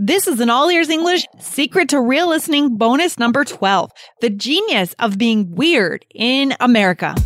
This 0.00 0.28
is 0.28 0.38
an 0.38 0.48
all 0.48 0.70
ears 0.70 0.90
English 0.90 1.26
secret 1.40 1.88
to 1.88 2.00
real 2.00 2.28
listening 2.28 2.76
bonus 2.76 3.18
number 3.18 3.44
12 3.44 3.90
the 4.20 4.30
genius 4.30 4.94
of 5.00 5.18
being 5.18 5.56
weird 5.56 6.06
in 6.14 6.54
America. 6.60 7.16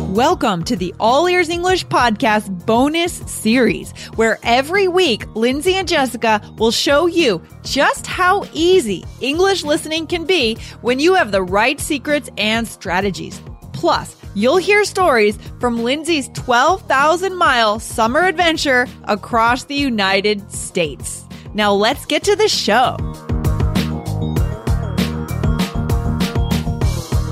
Welcome 0.00 0.64
to 0.64 0.74
the 0.74 0.92
All 0.98 1.28
Ears 1.28 1.50
English 1.50 1.86
Podcast 1.86 2.66
bonus 2.66 3.12
series, 3.30 3.92
where 4.16 4.40
every 4.42 4.88
week 4.88 5.24
Lindsay 5.36 5.74
and 5.74 5.86
Jessica 5.86 6.40
will 6.58 6.72
show 6.72 7.06
you 7.06 7.40
just 7.62 8.08
how 8.08 8.44
easy 8.52 9.04
English 9.20 9.62
listening 9.62 10.08
can 10.08 10.24
be 10.24 10.56
when 10.80 10.98
you 10.98 11.14
have 11.14 11.30
the 11.30 11.44
right 11.44 11.78
secrets 11.78 12.28
and 12.36 12.66
strategies. 12.66 13.40
Plus, 13.72 14.16
you'll 14.34 14.56
hear 14.56 14.84
stories 14.84 15.38
from 15.60 15.82
Lindsay's 15.82 16.28
12,000 16.30 17.36
mile 17.36 17.78
summer 17.78 18.20
adventure 18.20 18.86
across 19.04 19.64
the 19.64 19.74
United 19.74 20.50
States. 20.50 21.24
Now 21.54 21.72
let's 21.72 22.06
get 22.06 22.22
to 22.24 22.36
the 22.36 22.48
show. 22.48 22.96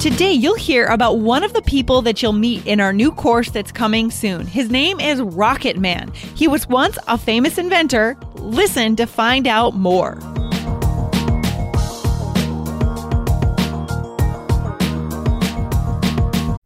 Today, 0.00 0.32
you'll 0.32 0.54
hear 0.54 0.86
about 0.86 1.18
one 1.18 1.44
of 1.44 1.52
the 1.52 1.60
people 1.60 2.00
that 2.02 2.22
you'll 2.22 2.32
meet 2.32 2.66
in 2.66 2.80
our 2.80 2.90
new 2.90 3.12
course 3.12 3.50
that's 3.50 3.70
coming 3.70 4.10
soon. 4.10 4.46
His 4.46 4.70
name 4.70 4.98
is 4.98 5.20
Rocket 5.20 5.76
Man. 5.76 6.10
He 6.34 6.48
was 6.48 6.66
once 6.66 6.96
a 7.06 7.18
famous 7.18 7.58
inventor. 7.58 8.16
Listen 8.36 8.96
to 8.96 9.06
find 9.06 9.46
out 9.46 9.74
more. 9.74 10.18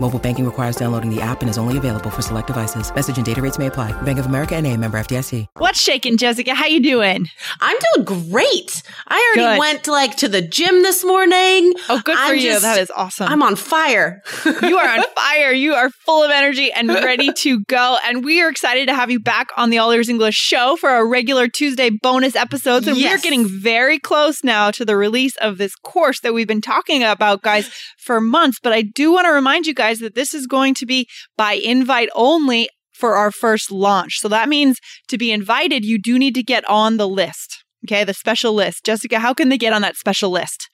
Mobile 0.00 0.20
banking 0.20 0.44
requires 0.44 0.76
downloading 0.76 1.12
the 1.12 1.20
app 1.20 1.40
and 1.40 1.50
is 1.50 1.58
only 1.58 1.76
available 1.76 2.08
for 2.10 2.22
select 2.22 2.46
devices. 2.46 2.94
Message 2.94 3.16
and 3.16 3.26
data 3.26 3.42
rates 3.42 3.58
may 3.58 3.66
apply. 3.66 3.90
Bank 4.02 4.20
of 4.20 4.26
America 4.26 4.54
and 4.54 4.64
a 4.64 4.76
member 4.76 4.96
FDIC. 4.98 5.46
What's 5.56 5.80
shaking, 5.80 6.16
Jessica? 6.18 6.54
How 6.54 6.66
you 6.66 6.80
doing? 6.80 7.26
I'm 7.60 7.76
doing 7.94 8.04
great. 8.30 8.82
I 9.08 9.34
already 9.36 9.54
Good. 9.54 9.58
went 9.58 9.86
like 9.88 10.16
to 10.18 10.28
the 10.28 10.40
gym 10.40 10.82
this 10.82 11.04
morning. 11.04 11.72
Oh, 11.88 12.00
good 12.04 12.16
for 12.16 12.22
I'm 12.22 12.36
you. 12.36 12.42
just- 12.42 12.62
that 12.62 12.78
is 12.78 12.92
awesome. 12.94 13.26
I'm 13.28 13.42
on 13.42 13.56
fire. 13.56 14.22
you 14.62 14.76
are 14.78 14.98
on 14.98 15.04
fire. 15.16 15.50
You 15.52 15.74
are 15.74 15.90
full 15.90 16.22
of 16.22 16.30
energy 16.30 16.70
and 16.72 16.88
ready 16.88 17.32
to 17.32 17.64
go. 17.64 17.96
And 18.06 18.24
we 18.24 18.40
are 18.40 18.48
excited 18.48 18.86
to 18.86 18.94
have 18.94 19.10
you 19.10 19.18
back 19.18 19.48
on 19.56 19.70
the 19.70 19.78
All 19.78 19.90
Ears 19.90 20.08
English 20.08 20.36
show 20.36 20.76
for 20.76 20.90
our 20.90 21.08
regular 21.08 21.48
Tuesday 21.48 21.90
bonus 21.90 22.36
episodes. 22.36 22.86
And 22.86 22.96
we're 22.96 23.18
getting 23.18 23.48
very 23.48 23.98
close 23.98 24.44
now 24.44 24.70
to 24.70 24.84
the 24.84 24.96
release 24.96 25.34
of 25.40 25.58
this 25.58 25.74
course 25.74 26.20
that 26.20 26.32
we've 26.34 26.46
been 26.46 26.60
talking 26.60 27.02
about, 27.02 27.42
guys, 27.42 27.68
for 27.98 28.20
months. 28.20 28.58
But 28.62 28.72
I 28.72 28.82
do 28.82 29.10
want 29.12 29.24
to 29.26 29.32
remind 29.32 29.66
you 29.66 29.74
guys 29.74 29.87
that 29.94 30.14
this 30.14 30.34
is 30.34 30.46
going 30.46 30.74
to 30.74 30.86
be 30.86 31.08
by 31.36 31.52
invite 31.52 32.08
only 32.14 32.68
for 32.92 33.16
our 33.16 33.30
first 33.30 33.70
launch. 33.70 34.18
So 34.18 34.28
that 34.28 34.48
means 34.48 34.78
to 35.08 35.16
be 35.16 35.30
invited, 35.30 35.84
you 35.84 35.98
do 36.00 36.18
need 36.18 36.34
to 36.34 36.42
get 36.42 36.68
on 36.68 36.96
the 36.96 37.08
list. 37.08 37.64
Okay, 37.86 38.04
the 38.04 38.14
special 38.14 38.52
list. 38.52 38.84
Jessica, 38.84 39.20
how 39.20 39.32
can 39.32 39.48
they 39.48 39.58
get 39.58 39.72
on 39.72 39.82
that 39.82 39.96
special 39.96 40.30
list? 40.30 40.68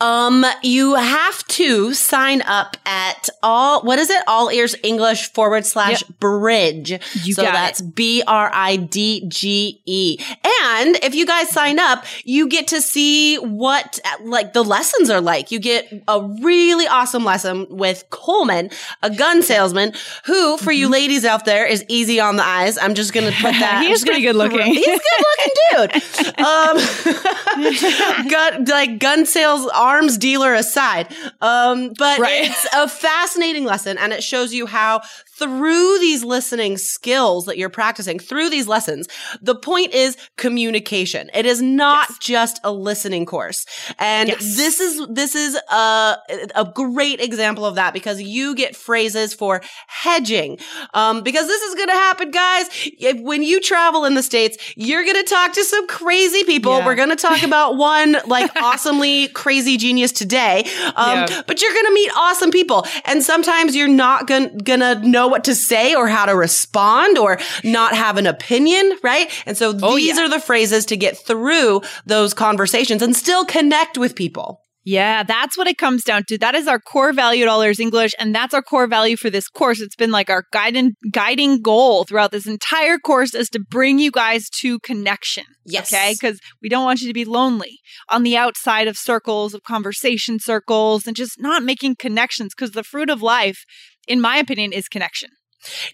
Um, 0.00 0.44
you 0.62 0.94
have 0.94 1.46
to 1.48 1.94
sign 1.94 2.42
up 2.42 2.76
at 2.84 3.30
all, 3.42 3.82
what 3.82 3.98
is 3.98 4.10
it? 4.10 4.22
All 4.26 4.50
ears 4.50 4.74
English 4.82 5.32
forward 5.32 5.64
slash 5.64 6.02
bridge. 6.02 6.90
You 7.22 7.32
so 7.32 7.42
that's 7.42 7.80
B 7.80 8.22
R 8.26 8.50
I 8.52 8.76
D 8.76 9.24
G 9.28 9.80
E. 9.86 10.18
And 10.44 10.96
if 11.02 11.14
you 11.14 11.24
guys 11.24 11.48
sign 11.50 11.78
up, 11.78 12.04
you 12.24 12.48
get 12.48 12.68
to 12.68 12.82
see 12.82 13.36
what 13.36 13.98
like 14.22 14.52
the 14.52 14.62
lessons 14.62 15.08
are 15.08 15.20
like. 15.20 15.50
You 15.50 15.58
get 15.58 15.90
a 16.06 16.22
really 16.42 16.86
awesome 16.86 17.24
lesson 17.24 17.66
with 17.70 18.04
Coleman, 18.10 18.70
a 19.02 19.10
gun 19.10 19.42
salesman 19.42 19.92
who, 20.26 20.58
for 20.58 20.72
you 20.72 20.88
ladies 20.88 21.24
out 21.24 21.44
there, 21.46 21.64
is 21.66 21.84
easy 21.88 22.20
on 22.20 22.36
the 22.36 22.44
eyes. 22.44 22.76
I'm 22.76 22.94
just 22.94 23.12
going 23.14 23.32
to 23.32 23.36
put 23.40 23.52
that. 23.60 23.76
Mm-hmm. 23.76 23.82
He 23.82 23.86
I'm 23.86 23.92
is 23.92 24.00
just 24.00 24.06
gonna 24.06 24.16
pretty 24.16 24.26
good 24.26 24.36
looking. 24.36 24.74
He's 24.74 24.86
good 24.86 25.24
looking 25.28 25.52
dude. 25.70 26.02
Um, 26.36 26.76
gun, 28.28 28.64
like 28.66 28.98
gun 28.98 29.24
sales 29.36 29.66
arms 29.74 30.16
dealer 30.18 30.54
aside. 30.54 31.14
Um, 31.40 31.92
but 31.98 32.18
Right. 32.18 32.44
it's 32.48 32.66
a 32.74 32.88
fascinating 32.88 33.64
lesson 33.64 33.98
and 33.98 34.12
it 34.12 34.22
shows 34.22 34.54
you 34.54 34.66
how 34.66 35.02
through 35.38 35.98
these 35.98 36.24
listening 36.24 36.78
skills 36.78 37.44
that 37.44 37.58
you're 37.58 37.68
practicing, 37.68 38.18
through 38.18 38.48
these 38.48 38.66
lessons, 38.66 39.06
the 39.42 39.54
point 39.54 39.92
is 39.92 40.16
communication. 40.38 41.30
It 41.34 41.44
is 41.44 41.60
not 41.60 42.08
just 42.20 42.58
a 42.64 42.72
listening 42.72 43.26
course. 43.26 43.66
And 43.98 44.30
Yes. 44.30 44.56
this 44.56 44.80
is, 44.80 45.06
this 45.10 45.34
is 45.34 45.54
a, 45.70 46.16
a 46.54 46.64
great 46.74 47.20
example 47.20 47.66
of 47.66 47.74
that 47.74 47.92
because 47.92 48.22
you 48.22 48.54
get 48.54 48.74
phrases 48.74 49.34
for 49.34 49.60
hedging. 49.88 50.58
Um, 50.94 51.22
because 51.22 51.46
this 51.46 51.60
is 51.62 51.74
going 51.74 51.88
to 51.88 51.92
happen, 51.94 52.30
guys. 52.30 52.66
If, 52.98 53.20
when 53.20 53.42
you 53.42 53.60
travel 53.60 54.06
in 54.06 54.14
the 54.14 54.22
States, 54.22 54.56
you're 54.74 55.04
going 55.04 55.22
to 55.22 55.28
talk 55.28 55.52
to 55.52 55.64
some 55.64 55.86
crazy 55.86 56.44
people. 56.44 56.78
Yeah. 56.78 56.86
We're 56.86 56.94
going 56.94 57.10
to 57.10 57.16
talk 57.16 57.42
about 57.42 57.76
one 57.76 58.16
like 58.26 58.50
awesomely 58.62 59.25
crazy 59.28 59.76
genius 59.76 60.12
today. 60.12 60.64
Um, 60.96 61.18
Yeah. 61.28 61.42
but 61.46 61.60
you're 61.62 61.72
going 61.72 61.86
to 61.86 61.92
meet 61.94 62.10
awesome 62.16 62.50
people. 62.50 62.86
And 63.04 63.22
sometimes 63.22 63.74
you're 63.76 63.88
not 63.88 64.26
going 64.26 64.58
to 64.64 65.00
know 65.06 65.28
what 65.28 65.44
to 65.44 65.54
say 65.54 65.94
or 65.94 66.08
how 66.08 66.26
to 66.26 66.34
respond 66.34 67.18
or 67.18 67.38
not 67.64 67.94
have 67.94 68.16
an 68.16 68.26
opinion, 68.26 68.98
right? 69.02 69.30
And 69.46 69.56
so 69.56 69.76
Oh, 69.82 69.96
these 69.96 70.16
yeah. 70.16 70.24
are 70.24 70.28
the 70.28 70.40
phrases 70.40 70.86
to 70.86 70.96
get 70.96 71.16
through 71.18 71.82
those 72.06 72.34
conversations 72.34 73.02
and 73.02 73.14
still 73.16 73.44
connect 73.44 73.98
with 73.98 74.14
people. 74.14 74.62
Yeah, 74.86 75.24
that's 75.24 75.58
what 75.58 75.66
it 75.66 75.78
comes 75.78 76.04
down 76.04 76.22
to. 76.28 76.38
That 76.38 76.54
is 76.54 76.68
our 76.68 76.78
core 76.78 77.12
value 77.12 77.42
at 77.42 77.48
All 77.48 77.60
Ears 77.60 77.80
English, 77.80 78.12
and 78.20 78.32
that's 78.32 78.54
our 78.54 78.62
core 78.62 78.86
value 78.86 79.16
for 79.16 79.28
this 79.28 79.48
course. 79.48 79.80
It's 79.80 79.96
been 79.96 80.12
like 80.12 80.30
our 80.30 80.44
guiding 80.52 80.94
guiding 81.10 81.60
goal 81.60 82.04
throughout 82.04 82.30
this 82.30 82.46
entire 82.46 82.96
course 82.96 83.34
is 83.34 83.50
to 83.50 83.58
bring 83.58 83.98
you 83.98 84.12
guys 84.12 84.48
to 84.60 84.78
connection. 84.78 85.42
Yes. 85.64 85.92
Okay, 85.92 86.14
because 86.14 86.38
we 86.62 86.68
don't 86.68 86.84
want 86.84 87.00
you 87.00 87.08
to 87.08 87.12
be 87.12 87.24
lonely 87.24 87.80
on 88.08 88.22
the 88.22 88.36
outside 88.36 88.86
of 88.86 88.96
circles 88.96 89.54
of 89.54 89.64
conversation 89.64 90.38
circles 90.38 91.04
and 91.04 91.16
just 91.16 91.40
not 91.40 91.64
making 91.64 91.96
connections. 91.96 92.54
Because 92.56 92.70
the 92.70 92.84
fruit 92.84 93.10
of 93.10 93.20
life, 93.20 93.64
in 94.06 94.20
my 94.20 94.36
opinion, 94.36 94.72
is 94.72 94.86
connection. 94.86 95.30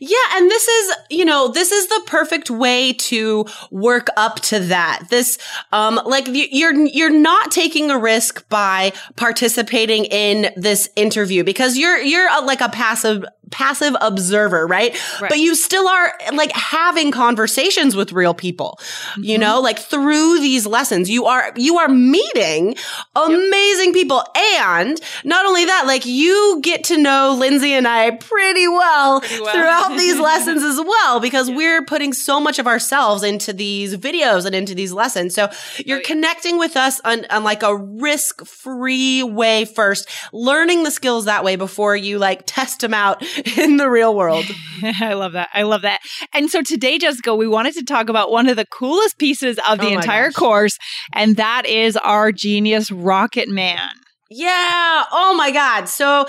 Yeah, 0.00 0.17
and 0.34 0.50
this 0.50 0.69
is, 0.69 0.97
you 1.11 1.25
know, 1.25 1.49
this 1.49 1.73
is 1.73 1.87
the 1.89 2.03
perfect 2.06 2.50
way 2.50 2.93
to 2.95 3.47
work 3.71 4.09
up 4.17 4.41
to 4.41 4.59
that. 4.61 5.05
This, 5.09 5.39
um, 5.73 6.00
like 6.05 6.27
you're, 6.28 6.75
you're 6.75 7.11
not 7.11 7.50
taking 7.50 7.91
a 7.91 7.99
risk 7.99 8.49
by 8.49 8.93
participating 9.17 10.05
in 10.06 10.53
this 10.56 10.89
interview 10.97 11.45
because 11.45 11.78
you're, 11.78 11.99
you're 11.99 12.28
a, 12.28 12.41
like 12.43 12.61
a 12.61 12.69
passive, 12.69 13.25
passive 13.53 13.95
observer, 14.01 14.67
right? 14.67 14.93
Right. 15.21 15.29
But 15.29 15.39
you 15.39 15.55
still 15.55 15.87
are 15.87 16.13
like 16.33 16.51
having 16.53 17.13
conversations 17.13 17.95
with 17.95 18.13
real 18.13 18.35
people, 18.35 18.81
you 19.19 19.39
know, 19.39 19.57
mm-hmm. 19.57 19.65
like 19.65 19.79
through 19.79 20.41
these 20.41 20.67
lessons, 20.67 21.09
you 21.09 21.27
are, 21.27 21.53
you 21.57 21.79
are 21.79 21.89
meeting 21.89 22.75
amazing 23.15 23.93
people. 23.93 24.25
And 24.57 25.01
not 25.25 25.47
only 25.47 25.67
that, 25.67 25.85
like 25.87 26.07
you 26.07 26.61
get 26.63 26.85
to 26.85 26.97
know 26.99 27.37
Lindsay 27.39 27.73
and 27.73 27.87
I 27.87 28.11
pretty 28.11 28.67
well, 28.67 29.21
well. 29.21 29.53
throughout 29.53 29.97
these 29.97 30.19
lessons 30.21 30.63
as 30.63 30.81
well, 30.81 31.21
because 31.21 31.51
we're 31.51 31.84
putting 31.84 32.13
so 32.13 32.41
much 32.41 32.59
of 32.59 32.67
ourselves 32.67 33.23
into 33.23 33.53
these 33.53 33.97
videos 33.97 34.47
and 34.47 34.55
into 34.55 34.75
these 34.75 34.93
lessons. 34.93 35.34
So 35.34 35.49
you're 35.77 36.03
connecting 36.03 36.59
with 36.59 36.77
us 36.77 37.01
on, 37.05 37.27
on 37.31 37.45
like 37.45 37.63
a 37.63 37.77
risk 37.77 38.45
free 38.47 39.23
way 39.23 39.67
first, 39.67 40.09
learning 40.33 40.83
the 40.83 40.91
skills 40.91 41.27
that 41.27 41.45
way 41.45 41.57
before 41.57 41.95
you 41.95 42.19
like 42.19 42.43
test 42.47 42.81
them 42.81 42.95
out 42.95 43.22
in 43.59 43.77
the 43.77 43.89
real 43.91 44.15
world. 44.15 44.44
I 45.00 45.15
love 45.15 45.33
that. 45.33 45.48
I 45.53 45.62
love 45.62 45.83
that. 45.83 46.00
And 46.34 46.50
so 46.50 46.62
today, 46.62 46.98
Jessica, 46.98 47.34
we 47.34 47.47
wanted 47.48 47.74
to 47.74 47.84
talk 47.84 48.09
about 48.09 48.30
one 48.30 48.48
of 48.48 48.56
the 48.56 48.66
coolest 48.66 49.18
pieces 49.18 49.59
of 49.68 49.78
the 49.78 49.86
Oh 49.86 49.94
entire 49.94 50.28
gosh. 50.28 50.34
course, 50.34 50.78
and 51.12 51.36
that 51.36 51.66
is 51.66 51.97
our 51.97 52.33
genius 52.33 52.91
Rocket 52.91 53.48
Man. 53.48 53.91
Yeah. 54.30 55.04
Oh 55.12 55.34
my 55.36 55.50
God. 55.50 55.89
So 55.89 56.27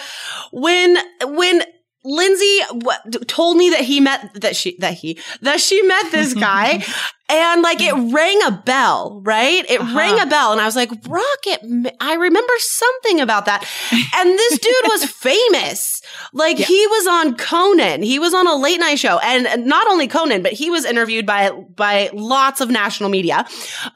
when, 0.52 0.98
when, 1.24 1.64
Lindsay 2.06 2.60
w- 2.68 3.24
told 3.28 3.56
me 3.56 3.70
that 3.70 3.80
he 3.80 4.02
met 4.02 4.34
that 4.42 4.58
she 4.58 4.76
that 4.80 4.94
he 4.94 5.18
that 5.42 5.62
she 5.62 5.82
met 5.84 6.12
this 6.12 6.34
guy 6.50 6.84
And 7.34 7.62
like 7.62 7.82
it 7.82 7.94
rang 8.14 8.42
a 8.44 8.52
bell, 8.52 9.22
right? 9.24 9.66
It 9.70 9.80
Uh-huh. 9.82 9.98
rang 9.98 10.20
a 10.20 10.26
bell. 10.26 10.52
And 10.52 10.62
I 10.62 10.66
was 10.66 10.76
like, 10.76 10.90
Rocket, 11.08 11.60
I 12.00 12.14
remember 12.16 12.54
something 12.60 13.20
about 13.22 13.46
that. 13.46 13.66
And 13.92 14.30
this 14.38 14.60
dude 14.60 14.74
was 14.90 15.06
famous. 15.30 16.02
Like 16.34 16.60
Yeah. 16.60 16.66
he 16.66 16.88
was 16.88 17.08
on 17.08 17.36
Conan. 17.36 18.02
He 18.04 18.20
was 18.20 18.34
on 18.34 18.48
a 18.48 18.56
late 18.56 18.80
night 18.80 19.00
show. 19.00 19.18
And 19.20 19.66
not 19.66 19.88
only 19.88 20.08
Conan, 20.08 20.42
but 20.44 20.52
he 20.54 20.70
was 20.70 20.86
interviewed 20.86 21.26
by, 21.26 21.52
by 21.52 22.10
lots 22.14 22.62
of 22.62 22.70
national 22.70 23.10
media. 23.10 23.46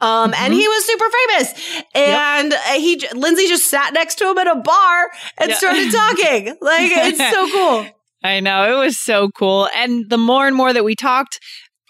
Um, 0.02 0.34
and 0.34 0.54
Mhm. 0.54 0.58
he 0.58 0.68
was 0.68 0.86
super 0.86 1.06
famous. 1.18 1.54
And 1.96 2.54
uh, 2.54 2.58
he, 2.74 3.02
Lindsay 3.14 3.48
just 3.48 3.68
sat 3.70 3.94
next 3.94 4.16
to 4.16 4.30
him 4.30 4.38
at 4.38 4.48
a 4.48 4.56
bar 4.56 5.12
and 5.38 5.50
Yeah. 5.50 5.58
started 5.58 5.92
talking. 5.92 6.58
Like 6.62 6.92
it's 6.92 7.18
so 7.32 7.48
cool. 7.52 7.86
I 8.24 8.40
know 8.40 8.76
it 8.76 8.80
was 8.86 9.00
so 9.00 9.30
cool, 9.30 9.70
and 9.76 10.10
the 10.10 10.18
more 10.18 10.48
and 10.48 10.56
more 10.56 10.74
that 10.74 10.84
we 10.84 10.96
talked, 10.96 11.40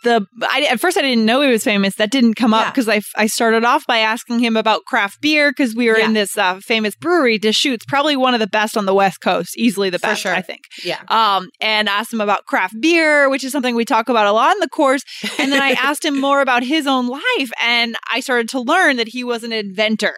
the 0.07 0.25
I, 0.50 0.63
at 0.71 0.80
first 0.80 0.98
I 0.98 1.01
didn't 1.01 1.25
know 1.25 1.42
he 1.42 1.51
was 1.51 1.63
famous. 1.63 1.95
That 1.95 2.09
didn't 2.12 2.33
come 2.36 2.54
up 2.54 2.65
Yeah. 2.65 2.71
because 2.71 2.89
I 2.89 3.01
I 3.15 3.27
started 3.27 3.63
off 3.65 3.86
by 3.86 4.00
asking 4.00 4.39
him 4.39 4.56
about 4.57 4.86
craft 4.86 5.21
beer 5.21 5.51
because 5.51 5.75
we 5.75 5.88
were 5.89 5.98
Yeah. 5.98 6.06
in 6.06 6.13
this 6.13 6.38
uh, 6.38 6.59
famous 6.62 6.95
brewery, 6.95 7.38
Deschutes, 7.38 7.86
probably 7.86 8.15
one 8.15 8.33
of 8.33 8.39
the 8.39 8.48
best 8.48 8.75
on 8.77 8.86
the 8.86 8.94
West 8.94 9.21
Coast, 9.21 9.57
easily 9.57 9.89
the 9.89 10.00
best, 10.00 10.21
sure. 10.21 10.33
I 10.33 10.42
think. 10.42 10.62
Yeah. 10.83 11.01
Um, 11.09 11.50
and 11.62 11.88
asked 11.89 12.12
him 12.13 12.21
about 12.21 12.45
craft 12.45 12.75
beer, 12.81 13.30
which 13.30 13.44
is 13.44 13.51
something 13.51 13.75
we 13.75 13.86
talk 13.86 14.09
about 14.09 14.25
a 14.27 14.31
lot 14.31 14.54
in 14.54 14.59
the 14.59 14.69
course. 14.69 15.01
And 15.38 15.51
then 15.51 15.62
I 15.62 15.71
asked 15.89 16.04
him 16.06 16.19
more 16.19 16.42
about 16.42 16.63
his 16.63 16.88
own 16.88 17.07
life, 17.07 17.51
and 17.63 17.95
I 18.12 18.19
started 18.21 18.50
to 18.50 18.59
learn 18.62 18.98
that 18.98 19.09
he 19.09 19.24
was 19.24 19.44
an 19.44 19.51
inventor. 19.51 20.15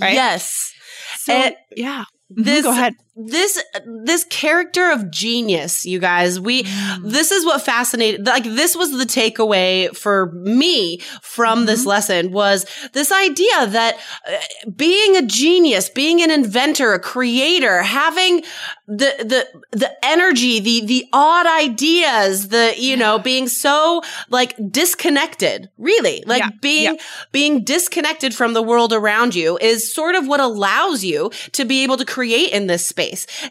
Right? 0.00 0.14
Yes. 0.14 0.72
So, 1.18 1.32
And 1.32 1.54
yeah. 1.76 2.04
Mhm, 2.32 2.44
This 2.44 2.62
Go 2.64 2.70
ahead. 2.70 2.94
This 3.16 3.62
this 4.04 4.24
character 4.24 4.90
of 4.90 5.10
genius, 5.10 5.86
you 5.86 5.98
guys. 5.98 6.38
We 6.38 6.64
Mm. 6.64 7.10
this 7.10 7.30
is 7.30 7.44
what 7.44 7.62
fascinated 7.62 8.26
like 8.26 8.44
this 8.44 8.76
was 8.76 8.90
the 8.92 9.04
takeaway 9.04 9.94
for 9.96 10.30
me 10.32 10.98
from 11.22 11.64
this 11.66 11.80
Mm-hmm. 11.80 11.88
lesson 11.88 12.32
was 12.32 12.66
this 12.92 13.10
idea 13.12 13.66
that 13.68 13.96
uh, 14.28 14.36
being 14.76 15.16
a 15.16 15.22
genius, 15.22 15.88
being 15.88 16.22
an 16.22 16.30
inventor, 16.30 16.92
a 16.92 16.98
creator, 16.98 17.82
having 17.82 18.42
the 18.86 19.14
the 19.18 19.46
the 19.72 20.04
energy, 20.04 20.60
the 20.60 20.84
the 20.86 21.06
odd 21.12 21.46
ideas, 21.46 22.48
the 22.48 22.74
you 22.76 22.96
know, 22.96 23.18
being 23.18 23.48
so 23.48 24.02
like 24.28 24.54
disconnected, 24.70 25.70
really. 25.78 26.22
Like 26.26 26.40
Yeah, 26.42 26.50
being 26.60 26.94
yeah. 26.94 27.02
being 27.32 27.64
disconnected 27.64 28.34
from 28.34 28.52
the 28.54 28.62
world 28.62 28.92
around 28.92 29.34
you 29.34 29.58
is 29.60 29.92
sort 29.92 30.14
of 30.14 30.26
what 30.26 30.40
allows 30.40 31.04
you 31.04 31.30
to 31.52 31.64
be 31.64 31.82
able 31.82 31.96
to 31.96 32.04
create 32.04 32.50
in 32.52 32.66
this 32.66 32.86
space. 32.86 33.05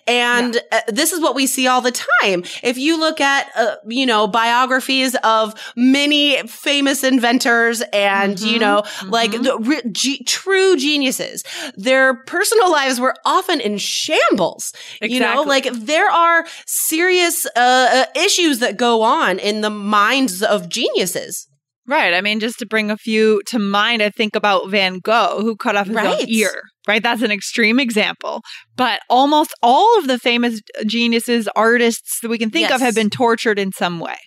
And 0.07 0.60
uh, 0.72 0.81
this 0.88 1.12
is 1.12 1.19
what 1.22 1.36
we 1.36 1.48
see 1.48 1.68
all 1.68 1.81
the 1.81 1.92
time. 2.22 2.44
If 2.63 2.78
you 2.78 3.00
look 3.00 3.19
at, 3.22 3.48
uh, 3.56 3.75
you 3.88 4.06
know, 4.06 4.28
biographies 4.28 5.16
of 5.24 5.54
many 5.75 6.42
famous 6.48 7.04
inventors 7.04 7.81
and, 7.94 8.40
you 8.40 8.57
Mhm, 8.57 8.60
know, 8.62 8.84
like 9.10 9.31
the 9.31 9.57
re- 9.60 9.81
ge- 9.92 10.24
true 10.25 10.75
geniuses, 10.78 11.44
their 11.75 12.16
personal 12.25 12.72
lives 12.72 13.00
were 13.00 13.16
often 13.25 13.60
in 13.62 13.78
shambles. 13.78 14.74
You 15.02 15.19
know, 15.19 15.44
like 15.48 15.68
there 15.72 16.10
are 16.10 16.46
serious 16.66 17.46
uh, 17.46 17.50
uh, 17.58 18.06
issues 18.16 18.60
that 18.60 18.78
go 18.78 19.01
on 19.01 19.40
in 19.40 19.62
the 19.62 19.69
minds 19.69 20.42
of 20.44 20.69
geniuses. 20.69 21.48
Right. 21.88 22.13
I 22.16 22.22
mean, 22.22 22.40
just 22.40 22.58
to 22.60 22.66
bring 22.66 22.90
a 22.90 22.98
few 22.98 23.42
to 23.48 23.60
mind, 23.60 24.01
I 24.01 24.10
think 24.10 24.36
about 24.36 24.69
Van 24.69 24.98
Gogh, 25.00 25.42
who 25.42 25.56
cut 25.56 25.75
off 25.75 25.86
his 25.88 25.96
Right. 25.96 26.08
own 26.22 26.25
ear. 26.28 26.62
Right. 26.88 27.02
That's 27.02 27.22
an 27.22 27.32
extreme 27.32 27.80
example. 27.80 28.42
But 28.76 29.00
almost 29.10 29.54
all 29.64 29.98
of 30.00 30.08
the 30.08 30.20
famous 30.20 30.62
geniuses, 30.86 31.48
artists 31.56 32.20
that 32.22 32.30
we 32.30 32.38
can 32.38 32.50
think 32.50 32.70
of 32.70 32.82
have 32.82 32.94
been 32.96 33.10
tortured 33.10 33.58
in 33.58 33.72
some 33.72 34.00
way. 34.00 34.18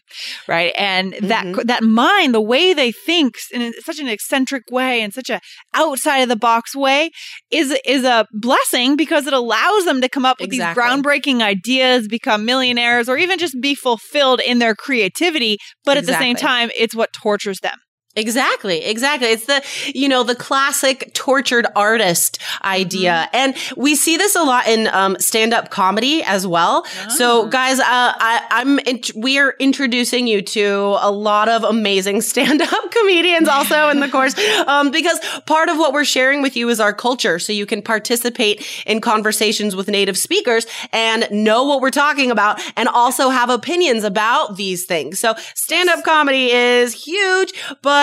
Right. 0.47 0.73
And 0.77 1.15
that 1.23 1.45
Mhm. 1.45 1.67
that 1.67 1.83
mind, 1.83 2.35
the 2.35 2.41
way 2.41 2.73
they 2.73 2.91
think 2.91 3.35
in 3.53 3.73
such 3.85 3.99
an 3.99 4.09
eccentric 4.09 4.65
way 4.71 5.03
and 5.03 5.13
such 5.13 5.29
a 5.31 5.41
outside 5.75 6.19
of 6.19 6.29
the 6.29 6.37
box 6.37 6.75
way 6.75 7.11
is 7.51 7.77
is 7.85 8.05
a 8.05 8.27
blessing 8.33 8.97
because 8.97 9.27
it 9.27 9.33
allows 9.35 9.85
them 9.85 10.01
to 10.01 10.09
come 10.09 10.25
up 10.25 10.41
with 10.41 10.53
Exactly. 10.53 10.83
these 10.83 10.91
groundbreaking 10.91 11.43
ideas, 11.43 12.09
become 12.09 12.45
millionaires, 12.45 13.09
or 13.09 13.19
even 13.19 13.39
just 13.39 13.61
be 13.61 13.75
fulfilled 13.75 14.41
in 14.41 14.59
their 14.59 14.75
creativity. 14.75 15.59
But 15.85 15.97
at 15.99 16.07
the 16.07 16.15
same 16.15 16.37
time, 16.37 16.71
it's 16.79 16.95
what 16.95 17.13
tortures 17.13 17.59
them. 17.61 17.77
Exactly, 18.17 18.85
exactly. 18.85 19.29
It's 19.29 19.45
the, 19.45 19.63
you 19.95 20.09
know, 20.09 20.25
the 20.25 20.35
classic 20.35 21.13
tortured 21.15 21.67
artist 21.77 22.41
idea. 22.65 23.29
And 23.33 23.55
we 23.77 23.95
see 23.95 24.17
this 24.17 24.35
a 24.35 24.43
lot 24.43 24.67
in 24.67 24.89
um, 24.89 25.17
stand 25.21 25.55
up 25.55 25.71
comedy 25.71 26.25
as 26.25 26.45
well. 26.45 26.85
So, 27.11 27.47
guys, 27.47 27.79
uh, 27.79 27.85
I, 27.87 28.45
I'm, 28.51 28.79
int- 28.81 29.13
we 29.15 29.39
are 29.39 29.55
introducing 29.61 30.27
you 30.27 30.43
to 30.43 30.97
a 31.01 31.13
lot 31.13 31.49
of 31.49 31.63
amazing 31.63 32.21
stand 32.33 32.61
up 32.61 32.91
comedians 32.91 33.47
also 33.47 33.89
in 33.91 34.01
the 34.01 34.09
course, 34.09 34.35
um, 34.67 34.91
because 34.91 35.21
part 35.47 35.69
of 35.69 35.79
what 35.79 35.93
we're 35.93 36.05
sharing 36.05 36.43
with 36.43 36.57
you 36.57 36.69
is 36.71 36.81
our 36.81 36.95
culture. 36.95 37.39
So 37.39 37.53
you 37.53 37.67
can 37.67 37.83
participate 37.83 38.67
in 38.85 39.01
conversations 39.01 39.77
with 39.77 39.87
native 39.87 40.19
speakers 40.19 40.67
and 40.93 41.29
know 41.31 41.65
what 41.65 41.81
we're 41.81 41.91
talking 41.91 42.33
about 42.33 42.61
and 42.77 42.89
also 42.89 43.29
have 43.29 43.49
opinions 43.51 44.03
about 44.03 44.57
these 44.57 44.87
things. 44.87 45.21
So 45.21 45.35
stand 45.55 45.89
up 45.89 46.05
comedy 46.05 46.51
is 46.51 46.95
huge, 46.95 47.53
but 47.83 47.98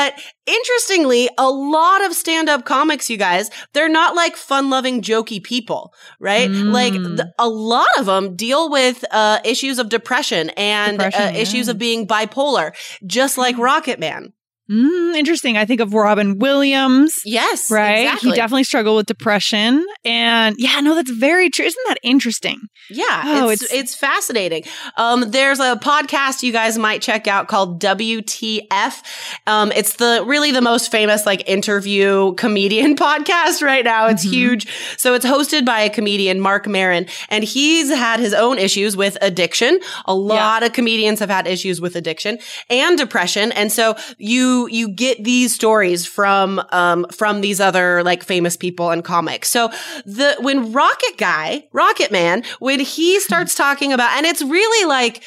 interestingly, 0.46 1.30
a 1.38 1.50
lot 1.50 2.04
of 2.06 2.14
stand 2.14 2.50
up 2.50 2.66
comics, 2.66 3.10
you 3.10 3.18
guys, 3.18 3.50
they're 3.74 3.90
not 3.90 4.16
like 4.16 4.36
fun 4.36 4.70
loving, 4.70 5.02
jokey 5.02 5.44
people, 5.44 5.94
right? 6.20 6.50
Mm. 6.50 6.72
Like 6.72 6.94
th- 6.94 7.30
a 7.40 7.50
lot 7.50 7.90
of 7.98 8.06
them 8.06 8.36
deal 8.36 8.70
with 8.70 9.04
uh, 9.12 9.40
issues 9.44 9.80
of 9.80 9.90
depression 9.90 10.50
and 10.52 10.98
Depression, 10.98 11.36
uh, 11.36 11.38
issues 11.38 11.68
of 11.68 11.78
being 11.78 12.08
bipolar, 12.08 12.74
just 13.06 13.38
like 13.38 13.58
Rocket 13.58 14.00
Man. 14.00 14.34
Mm, 14.70 15.16
interesting. 15.16 15.58
I 15.58 15.66
think 15.66 15.80
of 15.80 15.94
Robin 15.94 16.40
Williams. 16.40 17.14
Yes, 17.24 17.70
Right. 17.70 18.00
Exactly. 18.06 18.32
He 18.32 18.36
definitely 18.36 18.64
struggled 18.64 18.98
with 18.98 19.06
depression. 19.06 19.86
And 20.04 20.56
yeah, 20.58 20.80
no, 20.80 20.96
that's 20.96 21.12
very 21.12 21.50
true. 21.52 21.66
Isn't 21.66 21.84
that 21.88 21.98
interesting? 22.04 22.60
Yeah, 22.90 23.22
Oh, 23.26 23.50
it's, 23.50 23.62
it's- 23.64 23.80
it's 23.80 23.96
fascinating. 23.96 24.64
Um, 24.98 25.30
there's 25.32 25.60
a 25.60 25.76
podcast 25.76 26.42
you 26.44 26.52
guys 26.52 26.78
might 26.78 27.02
check 27.02 27.28
out 27.28 27.48
called 27.48 27.80
WTF. 27.82 29.02
Um, 29.48 29.72
it's 29.72 29.96
the 29.98 30.24
really 30.26 30.52
the 30.52 30.62
most 30.62 30.92
famous 30.92 31.26
like 31.26 31.48
interview 31.48 32.34
comedian 32.38 32.96
podcast 33.08 33.62
right 33.62 33.84
now. 33.86 34.08
It's 34.08 34.26
Mhm. 34.26 34.30
huge. 34.32 34.68
So 34.98 35.14
it's 35.14 35.26
hosted 35.26 35.66
by 35.66 35.82
a 35.82 35.90
comedian, 35.90 36.40
Marc 36.40 36.68
Maron, 36.68 37.06
and 37.30 37.44
he's 37.44 37.90
had 37.90 38.20
his 38.20 38.34
own 38.34 38.58
issues 38.58 38.98
with 38.98 39.18
addiction. 39.22 39.80
A 40.06 40.16
lot 40.16 40.64
of 40.64 40.74
comedians 40.74 41.20
have 41.20 41.30
had 41.30 41.46
issues 41.48 41.80
with 41.82 41.96
addiction 41.96 42.40
and 42.70 42.98
depression, 42.98 43.52
and 43.52 43.72
so 43.72 43.96
you 44.18 44.55
you 44.68 44.88
get 44.90 45.24
these 45.24 45.54
stories 45.54 46.06
from 46.06 46.62
um 46.72 47.06
from 47.12 47.42
these 47.42 47.60
other 47.60 48.04
like 48.04 48.24
famous 48.24 48.56
people 48.58 48.90
and 48.92 49.04
comics. 49.04 49.50
So 49.50 49.70
the 50.06 50.36
when 50.40 50.72
Rocket 50.72 51.18
Guy, 51.18 51.68
Rocket 51.72 52.12
Man, 52.12 52.44
when 52.60 52.80
he 52.80 53.20
starts 53.20 53.56
talking 53.56 53.94
about, 53.94 54.16
and 54.18 54.26
it's 54.26 54.42
really 54.42 54.88
like. 54.88 55.24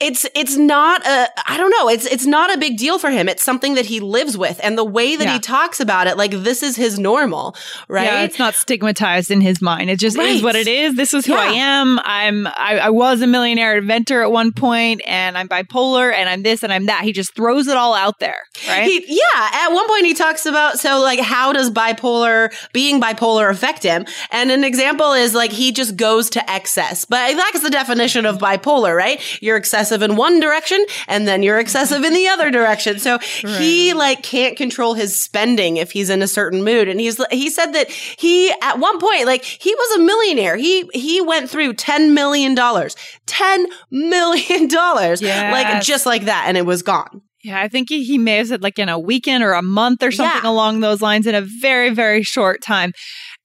It's 0.00 0.26
it's 0.34 0.56
not 0.56 1.06
a 1.06 1.28
I 1.48 1.56
don't 1.56 1.70
know 1.70 1.88
it's 1.88 2.04
it's 2.04 2.26
not 2.26 2.52
a 2.52 2.58
big 2.58 2.76
deal 2.78 2.98
for 2.98 3.10
him. 3.10 3.28
It's 3.28 3.44
something 3.44 3.74
that 3.76 3.86
he 3.86 4.00
lives 4.00 4.36
with, 4.36 4.58
and 4.60 4.76
the 4.76 4.84
way 4.84 5.14
that 5.14 5.24
Yeah. 5.24 5.34
he 5.34 5.38
talks 5.38 5.78
about 5.78 6.08
it, 6.08 6.16
like 6.16 6.32
this 6.32 6.64
is 6.64 6.74
his 6.74 6.98
normal, 6.98 7.54
right? 7.86 8.04
Yeah, 8.04 8.22
it's 8.22 8.36
not 8.38 8.54
stigmatized 8.54 9.30
in 9.30 9.40
his 9.40 9.62
mind. 9.62 9.90
It 9.90 10.00
just 10.00 10.18
is 10.18 10.42
what 10.42 10.56
it 10.56 10.66
is. 10.66 10.96
This 10.96 11.14
is 11.14 11.24
who 11.24 11.34
I 11.34 11.46
am. 11.52 12.00
I'm 12.02 12.48
I, 12.48 12.80
I 12.82 12.90
was 12.90 13.22
a 13.22 13.28
millionaire 13.28 13.78
inventor 13.78 14.22
at 14.22 14.32
one 14.32 14.50
point, 14.52 15.00
and 15.06 15.38
I'm 15.38 15.48
bipolar, 15.48 16.12
and 16.12 16.28
I'm 16.28 16.42
this, 16.42 16.64
and 16.64 16.72
I'm 16.72 16.86
that. 16.86 17.04
He 17.04 17.12
just 17.12 17.36
throws 17.36 17.68
it 17.68 17.76
all 17.76 17.94
out 17.94 18.18
there, 18.18 18.42
right? 18.68 18.84
He, 18.86 19.04
yeah, 19.06 19.48
at 19.52 19.68
one 19.68 19.86
point 19.88 20.06
he 20.06 20.14
talks 20.14 20.44
about 20.44 20.80
so 20.80 21.00
like 21.02 21.20
how 21.20 21.52
does 21.52 21.70
bipolar 21.70 22.52
being 22.72 23.00
bipolar 23.00 23.48
affect 23.48 23.84
him? 23.84 24.06
And 24.32 24.50
an 24.50 24.64
example 24.64 25.12
is 25.12 25.34
like 25.34 25.52
he 25.52 25.70
just 25.70 25.94
goes 25.96 26.30
to 26.30 26.50
excess. 26.50 27.04
But 27.04 27.36
that's 27.36 27.60
the 27.60 27.70
definition 27.70 28.26
of 28.26 28.38
bipolar, 28.38 28.96
right? 28.96 29.20
You're 29.40 29.56
excessive 29.56 29.83
in 30.02 30.16
one 30.16 30.40
direction 30.40 30.84
and 31.08 31.26
then 31.26 31.42
you're 31.42 31.58
excessive 31.58 32.04
in 32.04 32.12
the 32.12 32.28
other 32.28 32.50
direction. 32.50 32.98
So 32.98 33.18
he 33.18 33.92
like 33.94 34.22
can't 34.22 34.56
control 34.56 34.94
his 34.94 35.20
spending 35.20 35.76
if 35.76 35.92
he's 35.92 36.10
in 36.10 36.22
a 36.22 36.28
certain 36.28 36.62
mood. 36.64 36.88
And 36.88 37.00
he's 37.00 37.20
he 37.30 37.50
said 37.50 37.72
that 37.72 37.90
he 37.90 38.50
at 38.62 38.78
one 38.78 38.98
point 39.00 39.26
like 39.26 39.44
he 39.44 39.74
was 39.74 39.98
a 39.98 40.02
millionaire. 40.04 40.56
He 40.56 40.88
he 40.92 41.20
went 41.20 41.50
through 41.50 41.74
10 41.74 42.14
million 42.14 42.54
dollars. 42.54 42.96
10 43.26 43.66
million 43.90 44.68
dollars. 44.68 45.22
Like 45.22 45.82
just 45.82 46.06
like 46.06 46.24
that 46.24 46.44
and 46.48 46.56
it 46.56 46.66
was 46.66 46.82
gone. 46.82 47.22
Yeah, 47.42 47.60
I 47.60 47.68
think 47.68 47.90
he, 47.90 48.04
he 48.04 48.16
may 48.16 48.36
have 48.38 48.48
said 48.48 48.62
like 48.62 48.78
in 48.78 48.88
a 48.88 48.98
weekend 48.98 49.44
or 49.44 49.52
a 49.52 49.60
month 49.60 50.02
or 50.02 50.10
something 50.10 50.40
Yeah. 50.44 50.50
along 50.50 50.80
those 50.80 51.02
lines 51.02 51.26
in 51.26 51.34
a 51.34 51.42
very, 51.42 51.90
very 51.90 52.22
short 52.22 52.62
time. 52.62 52.92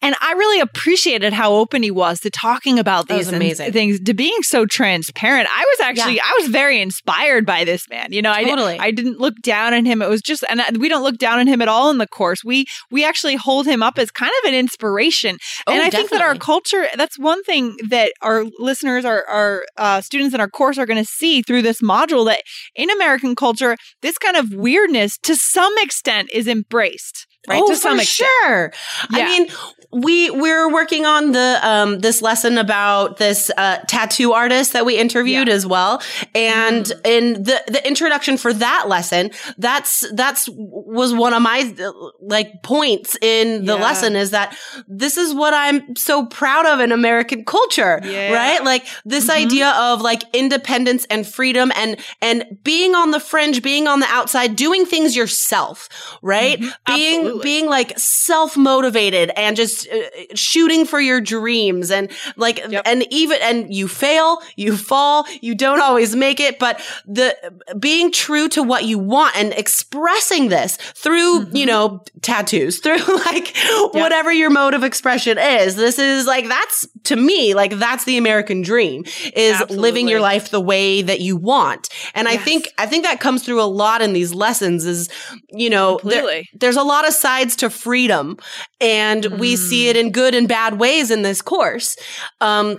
And 0.01 0.15
I 0.21 0.31
really 0.33 0.61
appreciated 0.61 1.33
how 1.33 1.53
open 1.53 1.83
he 1.83 1.91
was 1.91 2.21
to 2.21 2.29
talking 2.29 2.79
about 2.79 3.09
these 3.09 3.31
amazing. 3.31 3.73
things, 3.73 3.99
to 4.01 4.13
being 4.13 4.41
so 4.41 4.65
transparent. 4.65 5.49
I 5.51 5.59
was 5.59 5.79
actually, 5.81 6.15
Yeah. 6.15 6.21
I 6.25 6.37
was 6.39 6.49
very 6.49 6.81
inspired 6.81 7.45
by 7.45 7.65
this 7.65 7.87
man. 7.89 8.11
You 8.11 8.21
know, 8.21 8.31
I, 8.31 8.45
Totally. 8.45 8.73
didn't, 8.73 8.81
I 8.81 8.91
didn't 8.91 9.19
look 9.19 9.35
down 9.41 9.73
on 9.73 9.85
him. 9.85 10.01
It 10.01 10.09
was 10.09 10.21
just, 10.21 10.45
and 10.49 10.61
we 10.77 10.87
don't 10.87 11.03
look 11.03 11.17
down 11.17 11.39
on 11.39 11.47
him 11.47 11.61
at 11.61 11.67
all 11.67 11.89
in 11.89 11.97
the 11.97 12.07
course. 12.07 12.43
We, 12.45 12.65
we 12.89 13.03
actually 13.03 13.35
hold 13.35 13.65
him 13.67 13.83
up 13.83 13.97
as 13.97 14.09
kind 14.09 14.31
of 14.43 14.49
an 14.49 14.55
inspiration. 14.55 15.37
Oh, 15.67 15.73
and 15.73 15.81
I 15.81 15.89
think 15.89 16.09
that 16.11 16.21
our 16.21 16.35
culture, 16.35 16.87
that's 16.95 17.19
one 17.19 17.43
thing 17.43 17.75
that 17.89 18.13
our 18.21 18.45
listeners, 18.57 19.03
our, 19.03 19.25
our 19.25 19.63
uh, 19.75 19.99
students 19.99 20.33
in 20.33 20.39
our 20.39 20.49
course 20.49 20.77
are 20.77 20.85
going 20.85 21.03
to 21.03 21.09
see 21.09 21.41
through 21.41 21.61
this 21.61 21.81
module 21.81 22.25
that 22.25 22.41
in 22.75 22.89
American 22.89 23.35
culture, 23.35 23.75
this 24.01 24.17
kind 24.17 24.37
of 24.37 24.53
weirdness 24.53 25.17
to 25.23 25.35
some 25.35 25.73
extent 25.77 26.29
is 26.33 26.47
embraced. 26.47 27.27
Right. 27.47 27.61
Oh, 27.63 27.67
to 27.69 27.75
some 27.75 27.97
for 27.97 28.01
extent. 28.01 28.29
sure. 28.43 28.71
Yeah. 29.11 29.23
I 29.23 29.25
mean, 29.25 29.47
we 29.91 30.29
we're 30.29 30.71
working 30.71 31.05
on 31.05 31.31
the 31.31 31.59
um 31.63 31.99
this 31.99 32.21
lesson 32.21 32.57
about 32.59 33.17
this 33.17 33.49
uh 33.57 33.77
tattoo 33.87 34.33
artist 34.33 34.73
that 34.73 34.85
we 34.85 34.97
interviewed 34.97 35.47
Yeah. 35.47 35.53
as 35.53 35.65
well. 35.65 36.01
And 36.35 36.85
Mm. 36.85 37.07
in 37.07 37.43
the 37.43 37.63
the 37.67 37.87
introduction 37.87 38.37
for 38.37 38.53
that 38.53 38.85
lesson, 38.87 39.31
that's 39.57 40.05
that's 40.13 40.47
was 40.51 41.13
one 41.13 41.33
of 41.33 41.41
my 41.41 41.73
like 42.21 42.61
points 42.61 43.17
in 43.21 43.65
the 43.65 43.77
Yeah. 43.77 43.83
lesson 43.83 44.15
is 44.15 44.31
that 44.31 44.55
this 44.87 45.17
is 45.17 45.33
what 45.33 45.53
I'm 45.53 45.95
so 45.95 46.25
proud 46.25 46.65
of 46.67 46.81
in 46.81 46.91
American 46.91 47.45
culture, 47.45 47.99
Yeah. 48.03 48.33
right? 48.33 48.63
Like 48.63 48.85
this 49.05 49.25
Mhm. 49.27 49.45
idea 49.45 49.69
of 49.69 50.01
like 50.01 50.23
independence 50.33 51.05
and 51.09 51.25
freedom 51.25 51.71
and 51.75 51.97
and 52.21 52.43
being 52.63 52.93
on 52.95 53.11
the 53.11 53.19
fringe, 53.19 53.63
being 53.63 53.87
on 53.87 54.01
the 54.01 54.07
outside, 54.07 54.55
doing 54.55 54.85
things 54.85 55.15
yourself, 55.15 55.87
right? 56.21 56.59
Mhm. 56.59 56.73
Being 56.85 57.28
Absolutely. 57.29 57.43
being 57.43 57.65
like 57.67 57.97
self 57.99 58.57
motivated 58.57 59.31
and 59.35 59.55
just 59.55 59.87
uh, 59.89 59.97
shooting 60.35 60.85
for 60.85 60.99
your 60.99 61.21
dreams 61.21 61.91
and 61.91 62.11
like 62.35 62.59
Yep. 62.69 62.83
and 62.85 63.05
even 63.11 63.37
and 63.41 63.73
you 63.73 63.87
fail, 63.87 64.39
you 64.55 64.75
fall, 64.77 65.25
you 65.41 65.55
don't 65.55 65.81
always 65.81 66.15
make 66.15 66.39
it, 66.39 66.59
but 66.59 66.81
the 67.07 67.35
being 67.79 68.11
true 68.11 68.47
to 68.49 68.61
what 68.63 68.83
you 68.85 68.99
want 68.99 69.35
and 69.37 69.53
expressing 69.53 70.49
this 70.49 70.77
through, 70.95 71.45
Mhm. 71.45 71.55
you 71.57 71.65
know, 71.65 72.03
tattoos, 72.21 72.79
through 72.83 72.97
like 73.25 73.55
whatever 73.93 74.31
your 74.31 74.49
mode 74.49 74.73
of 74.73 74.83
expression 74.83 75.37
is. 75.37 75.75
This 75.75 75.97
is 75.99 76.25
like 76.25 76.47
that's 76.47 76.87
to 77.05 77.15
me 77.15 77.53
like 77.53 77.71
that's 77.77 78.03
the 78.05 78.17
American 78.17 78.61
dream 78.61 79.03
is 79.35 79.59
living 79.69 80.07
your 80.07 80.19
life 80.19 80.49
the 80.49 80.61
way 80.61 81.01
that 81.01 81.19
you 81.21 81.35
want. 81.37 81.89
And 82.13 82.27
I 82.27 82.37
think 82.37 82.69
I 82.77 82.85
think 82.85 83.03
that 83.05 83.19
comes 83.19 83.43
through 83.43 83.61
a 83.61 83.63
lot 83.63 84.01
in 84.01 84.13
these 84.13 84.33
lessons 84.33 84.85
is 84.85 85.09
you 85.49 85.69
know 85.69 85.99
there- 86.03 86.43
there's 86.53 86.77
a 86.77 86.83
lot 86.83 87.07
of 87.07 87.13
sides 87.13 87.55
to 87.57 87.69
freedom 87.69 88.37
and 88.81 89.25
we 89.39 89.55
see 89.55 89.85
Mm. 89.85 89.89
it 89.89 89.97
in 89.97 90.11
good 90.11 90.35
and 90.35 90.47
bad 90.47 90.79
ways 90.79 91.11
in 91.11 91.21
this 91.21 91.41
course 91.41 91.95
um 92.41 92.77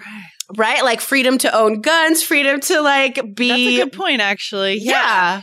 right 0.57 0.83
like 0.85 1.01
freedom 1.01 1.39
to 1.39 1.55
own 1.57 1.81
guns 1.81 2.23
freedom 2.23 2.61
to 2.61 2.81
like 2.81 3.21
be. 3.35 3.49
That's 3.49 3.61
a 3.61 3.85
good 3.91 3.93
point, 3.99 4.21
actually. 4.21 4.79
yeah 4.81 5.43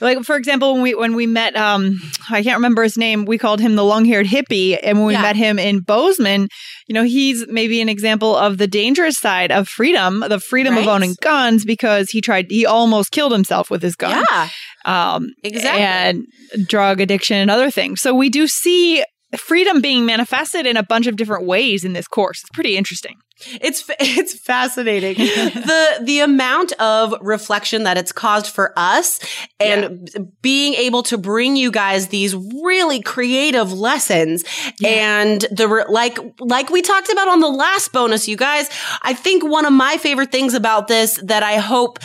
Like 0.00 0.22
for 0.24 0.36
example, 0.36 0.72
when 0.74 0.82
we 0.82 0.94
when 0.94 1.14
we 1.14 1.26
met, 1.26 1.56
um, 1.56 2.00
I 2.30 2.42
can't 2.42 2.56
remember 2.56 2.82
his 2.82 2.96
name. 2.96 3.24
We 3.24 3.38
called 3.38 3.60
him 3.60 3.76
the 3.76 3.84
long 3.84 4.04
haired 4.04 4.26
hippie, 4.26 4.78
and 4.82 4.98
when 4.98 5.06
we 5.06 5.12
Yeah. 5.14 5.22
met 5.22 5.36
him 5.36 5.58
in 5.58 5.80
Bozeman, 5.80 6.48
you 6.88 6.94
know, 6.94 7.04
he's 7.04 7.44
maybe 7.48 7.80
an 7.80 7.88
example 7.88 8.34
of 8.36 8.58
the 8.58 8.66
dangerous 8.66 9.16
side 9.18 9.52
of 9.52 9.68
freedom, 9.68 10.20
the 10.28 10.40
freedom 10.40 10.76
of 10.76 10.86
owning 10.86 11.14
guns, 11.22 11.64
because 11.64 12.10
he 12.10 12.20
tried, 12.20 12.46
he 12.50 12.66
almost 12.66 13.10
killed 13.12 13.32
himself 13.32 13.70
with 13.70 13.82
his 13.82 13.94
gun. 13.96 14.24
yeah 14.30 14.48
um, 14.84 15.28
Exactly. 15.42 15.82
and 15.82 16.24
drug 16.68 17.00
addiction 17.00 17.36
and 17.38 17.50
other 17.50 17.70
things. 17.70 18.00
So 18.02 18.14
we 18.14 18.28
do 18.28 18.46
see 18.46 19.02
freedom 19.36 19.80
being 19.80 20.04
manifested 20.06 20.66
in 20.66 20.76
a 20.76 20.82
bunch 20.82 21.06
of 21.06 21.16
different 21.16 21.46
ways 21.46 21.84
in 21.84 21.92
this 21.94 22.06
course. 22.06 22.40
It's 22.42 22.50
pretty 22.50 22.76
interesting. 22.76 23.14
It's 23.60 23.84
it's 24.00 24.38
fascinating. 24.38 25.16
The 25.64 25.98
the 26.02 26.20
amount 26.20 26.72
of 26.72 27.14
reflection 27.20 27.84
that 27.84 27.96
it's 27.96 28.12
caused 28.12 28.46
for 28.48 28.72
us 28.76 29.18
and 29.58 30.08
being 30.42 30.74
able 30.74 31.02
to 31.04 31.18
bring 31.18 31.56
you 31.56 31.70
guys 31.70 32.08
these 32.08 32.34
really 32.62 33.00
creative 33.02 33.72
lessons 33.72 34.44
and 34.84 35.40
the 35.50 35.66
like 35.88 36.18
like 36.40 36.70
we 36.70 36.82
talked 36.82 37.10
about 37.10 37.28
on 37.28 37.40
the 37.40 37.48
last 37.48 37.92
bonus 37.92 38.28
you 38.28 38.36
guys 38.36 38.68
I 39.02 39.14
think 39.14 39.42
one 39.44 39.64
of 39.66 39.72
my 39.72 39.96
favorite 39.96 40.30
things 40.32 40.54
about 40.54 40.88
this 40.88 41.18
that 41.24 41.42
I 41.42 41.56
hope 41.56 41.98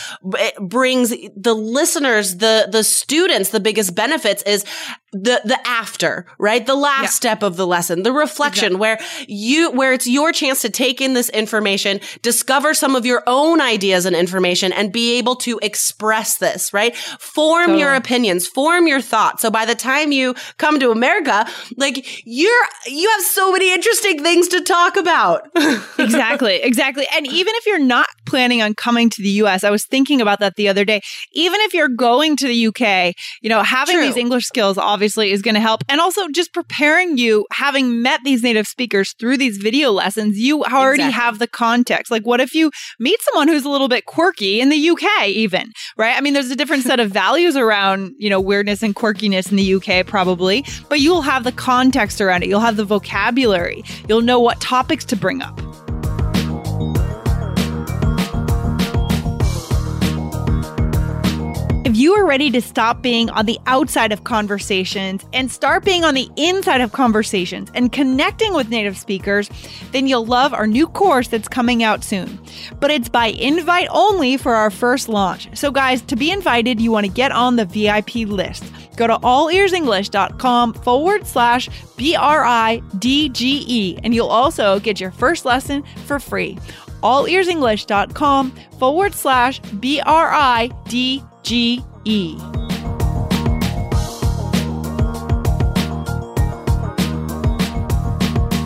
brings 0.59 1.09
the 1.35 1.53
listeners 1.53 2.37
the 2.37 2.67
the 2.71 2.83
students 2.83 3.49
the 3.49 3.59
biggest 3.59 3.95
benefits 3.95 4.41
is 4.43 4.63
the 5.11 5.41
the 5.43 5.57
after 5.67 6.25
right? 6.37 6.65
The 6.65 6.75
last 6.75 7.01
Yeah. 7.01 7.07
step 7.09 7.43
of 7.43 7.55
the 7.57 7.65
lesson 7.67 8.03
the 8.03 8.11
reflection 8.13 8.77
where 8.79 8.99
you 9.27 9.71
where 9.71 9.91
it's 9.93 10.07
your 10.07 10.31
chance 10.31 10.61
to 10.61 10.69
take 10.69 11.01
in 11.01 11.13
this 11.19 11.29
information 11.29 11.99
discover 12.21 12.73
some 12.73 12.95
of 12.95 13.05
your 13.05 13.23
own 13.27 13.61
ideas 13.61 14.05
and 14.05 14.15
information 14.15 14.71
and 14.73 14.91
be 14.91 15.17
able 15.17 15.35
to 15.35 15.59
express 15.61 16.37
this 16.37 16.73
right 16.73 16.95
form 16.95 17.75
your 17.75 17.93
opinions 17.93 18.47
form 18.47 18.87
your 18.87 19.01
thoughts 19.01 19.41
so 19.41 19.51
by 19.51 19.65
the 19.65 19.75
time 19.75 20.11
you 20.11 20.33
come 20.57 20.79
to 20.79 20.91
america 20.91 21.45
like 21.77 22.25
you're 22.25 22.65
you 22.87 23.09
have 23.09 23.21
so 23.21 23.51
many 23.51 23.73
interesting 23.73 24.23
things 24.23 24.47
to 24.47 24.61
talk 24.61 24.95
about 24.95 25.49
exactly, 25.99 26.55
exactly. 26.55 27.05
And 27.15 27.27
even 27.27 27.53
if 27.55 27.65
you're 27.65 27.79
not 27.79 28.07
planning 28.25 28.61
on 28.61 28.73
coming 28.73 29.09
to 29.09 29.21
the 29.21 29.29
US, 29.43 29.63
I 29.63 29.69
was 29.69 29.85
thinking 29.85 30.21
about 30.21 30.39
that 30.39 30.55
the 30.55 30.67
other 30.67 30.85
day. 30.85 31.01
Even 31.33 31.59
if 31.61 31.73
you're 31.73 31.89
going 31.89 32.35
to 32.37 32.47
the 32.47 32.67
UK, 32.67 33.15
you 33.41 33.49
know, 33.49 33.63
having 33.63 33.95
True. 33.95 34.05
these 34.05 34.17
English 34.17 34.45
skills 34.45 34.77
obviously 34.77 35.31
is 35.31 35.41
going 35.41 35.55
to 35.55 35.61
help. 35.61 35.83
And 35.89 35.99
also 35.99 36.27
just 36.29 36.53
preparing 36.53 37.17
you, 37.17 37.45
having 37.51 38.01
met 38.01 38.21
these 38.23 38.43
native 38.43 38.67
speakers 38.67 39.13
through 39.13 39.37
these 39.37 39.57
video 39.57 39.91
lessons, 39.91 40.37
you 40.37 40.63
already 40.63 41.08
Exactly. 41.09 41.25
have 41.25 41.39
the 41.39 41.47
context. 41.47 42.11
Like, 42.11 42.23
what 42.23 42.39
if 42.39 42.53
you 42.53 42.71
meet 42.99 43.21
someone 43.21 43.47
who's 43.47 43.65
a 43.65 43.69
little 43.69 43.87
bit 43.87 44.05
quirky 44.05 44.61
in 44.61 44.69
the 44.69 44.89
UK, 44.89 45.27
even, 45.27 45.71
right? 45.97 46.15
I 46.15 46.21
mean, 46.21 46.33
there's 46.33 46.51
a 46.51 46.55
different 46.55 46.83
set 46.83 46.99
of 46.99 47.11
values 47.11 47.55
around, 47.55 48.13
you 48.17 48.29
know, 48.29 48.39
weirdness 48.39 48.83
and 48.83 48.95
quirkiness 48.95 49.51
in 49.51 49.57
the 49.57 49.73
UK, 49.75 50.05
probably, 50.05 50.65
but 50.89 50.99
you'll 50.99 51.21
have 51.21 51.43
the 51.43 51.51
context 51.51 52.21
around 52.21 52.43
it. 52.43 52.49
You'll 52.49 52.59
have 52.59 52.77
the 52.77 52.85
vocabulary. 52.85 53.83
You'll 54.07 54.21
know 54.21 54.39
what 54.39 54.59
topics 54.61 55.05
to 55.05 55.15
bring 55.15 55.41
up. 55.41 55.59
You 61.99 62.13
are 62.13 62.25
ready 62.25 62.49
to 62.49 62.61
stop 62.61 63.01
being 63.01 63.29
on 63.31 63.45
the 63.45 63.59
outside 63.65 64.13
of 64.13 64.23
conversations 64.23 65.25
and 65.33 65.51
start 65.51 65.83
being 65.83 66.05
on 66.05 66.13
the 66.13 66.29
inside 66.37 66.79
of 66.79 66.93
conversations 66.93 67.69
and 67.73 67.91
connecting 67.91 68.53
with 68.53 68.69
native 68.69 68.97
speakers, 68.97 69.49
then 69.91 70.07
you'll 70.07 70.25
love 70.25 70.53
our 70.53 70.65
new 70.65 70.87
course 70.87 71.27
that's 71.27 71.49
coming 71.49 71.83
out 71.83 72.01
soon. 72.01 72.39
But 72.79 72.89
it's 72.89 73.09
by 73.09 73.27
invite 73.27 73.89
only 73.91 74.37
for 74.37 74.55
our 74.55 74.69
first 74.69 75.09
launch. 75.09 75.49
So, 75.57 75.71
guys, 75.71 76.01
to 76.03 76.15
be 76.15 76.31
invited, 76.31 76.79
you 76.79 76.89
want 76.89 77.05
to 77.05 77.11
get 77.11 77.33
on 77.33 77.57
the 77.57 77.65
VIP 77.65 78.15
list. 78.29 78.63
Go 78.95 79.07
to 79.07 79.17
allearsenglish.com 79.17 80.75
forward 80.75 81.27
slash 81.27 81.69
B 81.97 82.15
R 82.15 82.45
I 82.45 82.81
D 82.99 83.27
G 83.27 83.65
E, 83.67 83.99
and 84.03 84.15
you'll 84.15 84.27
also 84.27 84.79
get 84.79 85.01
your 85.01 85.11
first 85.11 85.43
lesson 85.43 85.83
for 86.05 86.19
free. 86.19 86.57
Allearsenglish.com 87.03 88.51
forward 88.77 89.13
slash 89.13 89.59
B 89.79 89.99
R 89.99 90.31
I 90.31 90.69
D 90.87 91.19
G 91.19 91.25
E. 91.25 91.28
G 91.43 91.81
E. 92.05 92.68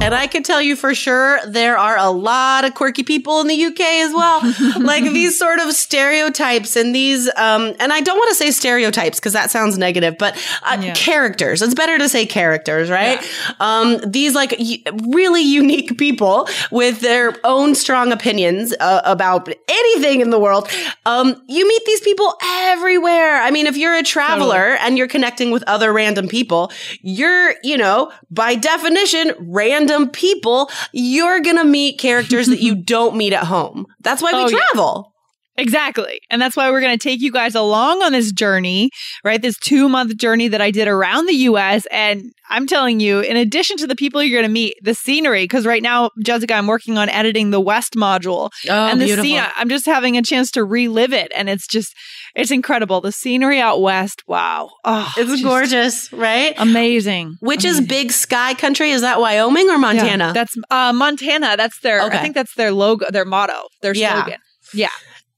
And 0.04 0.14
I 0.14 0.28
can 0.28 0.44
tell 0.44 0.62
you 0.62 0.76
for 0.76 0.94
sure 0.94 1.40
there 1.48 1.78
are 1.78 1.98
a 1.98 2.10
lot 2.10 2.66
of 2.66 2.74
quirky 2.76 3.04
people 3.04 3.40
in 3.40 3.48
the 3.48 3.66
UK 3.66 3.80
as 3.80 4.14
well. 4.14 4.42
like 4.82 5.06
these 5.06 5.40
sort 5.40 5.60
of 5.60 5.72
stereotypes 5.72 6.76
and 6.76 6.94
these, 6.94 7.30
um, 7.38 7.74
and 7.80 7.94
I 7.94 8.02
don't 8.02 8.18
want 8.18 8.28
to 8.30 8.36
say 8.36 8.52
stereotypes 8.52 9.18
because 9.20 9.32
that 9.32 9.50
sounds 9.50 9.78
negative, 9.78 10.18
but 10.20 10.36
uh, 10.64 10.78
Yeah. 10.82 10.94
characters. 10.94 11.62
It's 11.62 11.74
better 11.74 11.98
to 11.98 12.10
say 12.10 12.26
characters, 12.26 12.90
right? 12.90 13.18
Um, 13.62 13.98
these 14.06 14.36
like 14.36 14.54
y- 14.60 14.82
really 15.08 15.42
unique 15.42 15.98
people 15.98 16.50
with 16.70 17.00
their 17.00 17.34
own 17.46 17.74
strong 17.74 18.12
opinions 18.12 18.74
uh, 18.82 19.02
about 19.06 19.48
anything 19.70 20.20
in 20.20 20.32
the 20.32 20.40
world. 20.40 20.68
Um, 21.06 21.42
you 21.48 21.66
meet 21.66 21.86
these 21.86 22.02
people 22.02 22.36
everywhere. 22.44 23.38
I 23.42 23.52
mean, 23.52 23.68
if 23.68 23.78
you're 23.78 23.96
a 23.96 24.04
traveler 24.04 24.76
and 24.82 24.98
you're 24.98 25.08
connecting 25.08 25.50
with 25.52 25.64
other 25.64 25.94
random 25.94 26.28
people, 26.28 26.74
you're, 27.02 27.56
you 27.64 27.78
know, 27.78 28.12
by 28.30 28.56
definition, 28.56 29.32
random 29.40 29.93
random 29.94 30.10
people, 30.10 30.70
you're 30.92 31.40
going 31.42 31.58
to 31.58 31.64
meet 31.66 32.00
characters 32.00 32.48
that 32.48 32.60
you 32.62 32.76
don't 32.84 33.16
meet 33.16 33.34
at 33.34 33.46
home. 33.46 33.86
That's 34.02 34.22
why 34.22 34.34
we 34.34 34.40
Oh, 34.40 34.48
yeah. 34.50 34.58
travel. 34.72 35.10
Exactly. 35.56 36.20
And 36.32 36.42
that's 36.42 36.58
why 36.58 36.72
we're 36.72 36.82
going 36.82 36.98
to 36.98 37.02
take 37.04 37.22
you 37.22 37.32
guys 37.32 37.54
along 37.54 38.02
on 38.02 38.12
this 38.12 38.32
journey, 38.32 38.90
right? 39.24 39.40
This 39.40 39.56
two 39.60 39.88
month 39.88 40.18
journey 40.18 40.48
that 40.48 40.62
I 40.62 40.72
did 40.72 40.88
around 40.88 41.28
the 41.28 41.36
US. 41.36 41.86
And 41.92 42.32
I'm 42.50 42.66
telling 42.66 43.00
you, 43.00 43.20
in 43.20 43.38
addition 43.38 43.78
to 43.78 43.86
the 43.86 43.96
people 43.96 44.24
you're 44.24 44.40
going 44.42 44.50
to 44.50 44.52
meet, 44.52 44.74
the 44.82 44.96
scenery, 44.96 45.44
because 45.44 45.68
right 45.68 45.84
now, 45.84 46.10
Jessica, 46.26 46.56
I'm 46.56 46.66
working 46.66 46.98
on 46.98 47.08
editing 47.08 47.52
the 47.52 47.62
West 47.62 47.94
module. 47.94 48.50
Oh, 48.68 48.74
and 48.88 49.00
the 49.00 49.06
scene, 49.22 49.44
I'm 49.56 49.70
just 49.70 49.86
having 49.86 50.18
a 50.18 50.24
chance 50.24 50.50
to 50.52 50.64
relive 50.64 51.14
it. 51.14 51.32
And 51.36 51.48
it's 51.50 51.68
just, 51.68 51.94
it's 52.36 52.52
incredible. 52.52 53.02
The 53.02 53.12
scenery 53.12 53.60
out 53.60 53.82
West, 53.82 54.24
wow. 54.28 54.72
Oh, 54.84 55.12
It's 55.18 55.42
gorgeous, 55.44 56.12
right? 56.14 56.54
Amazing. 56.58 57.38
Which 57.40 57.64
is 57.66 57.80
big 57.82 58.12
sky 58.12 58.54
country? 58.54 58.92
Is 58.92 59.02
that 59.02 59.20
Wyoming 59.20 59.70
or 59.70 59.78
Montana? 59.78 60.26
Yeah, 60.28 60.34
that's 60.34 60.56
uh, 60.72 60.94
Montana. 60.94 61.56
That's 61.58 61.80
their, 61.82 62.02
Okay. 62.04 62.18
I 62.18 62.22
think 62.22 62.36
that's 62.36 62.56
their 62.56 62.72
logo, 62.72 63.06
their 63.12 63.26
motto, 63.26 63.68
their 63.82 63.94
Yeah. 63.96 64.24
slogan. 64.24 64.40
Yeah. 64.74 64.88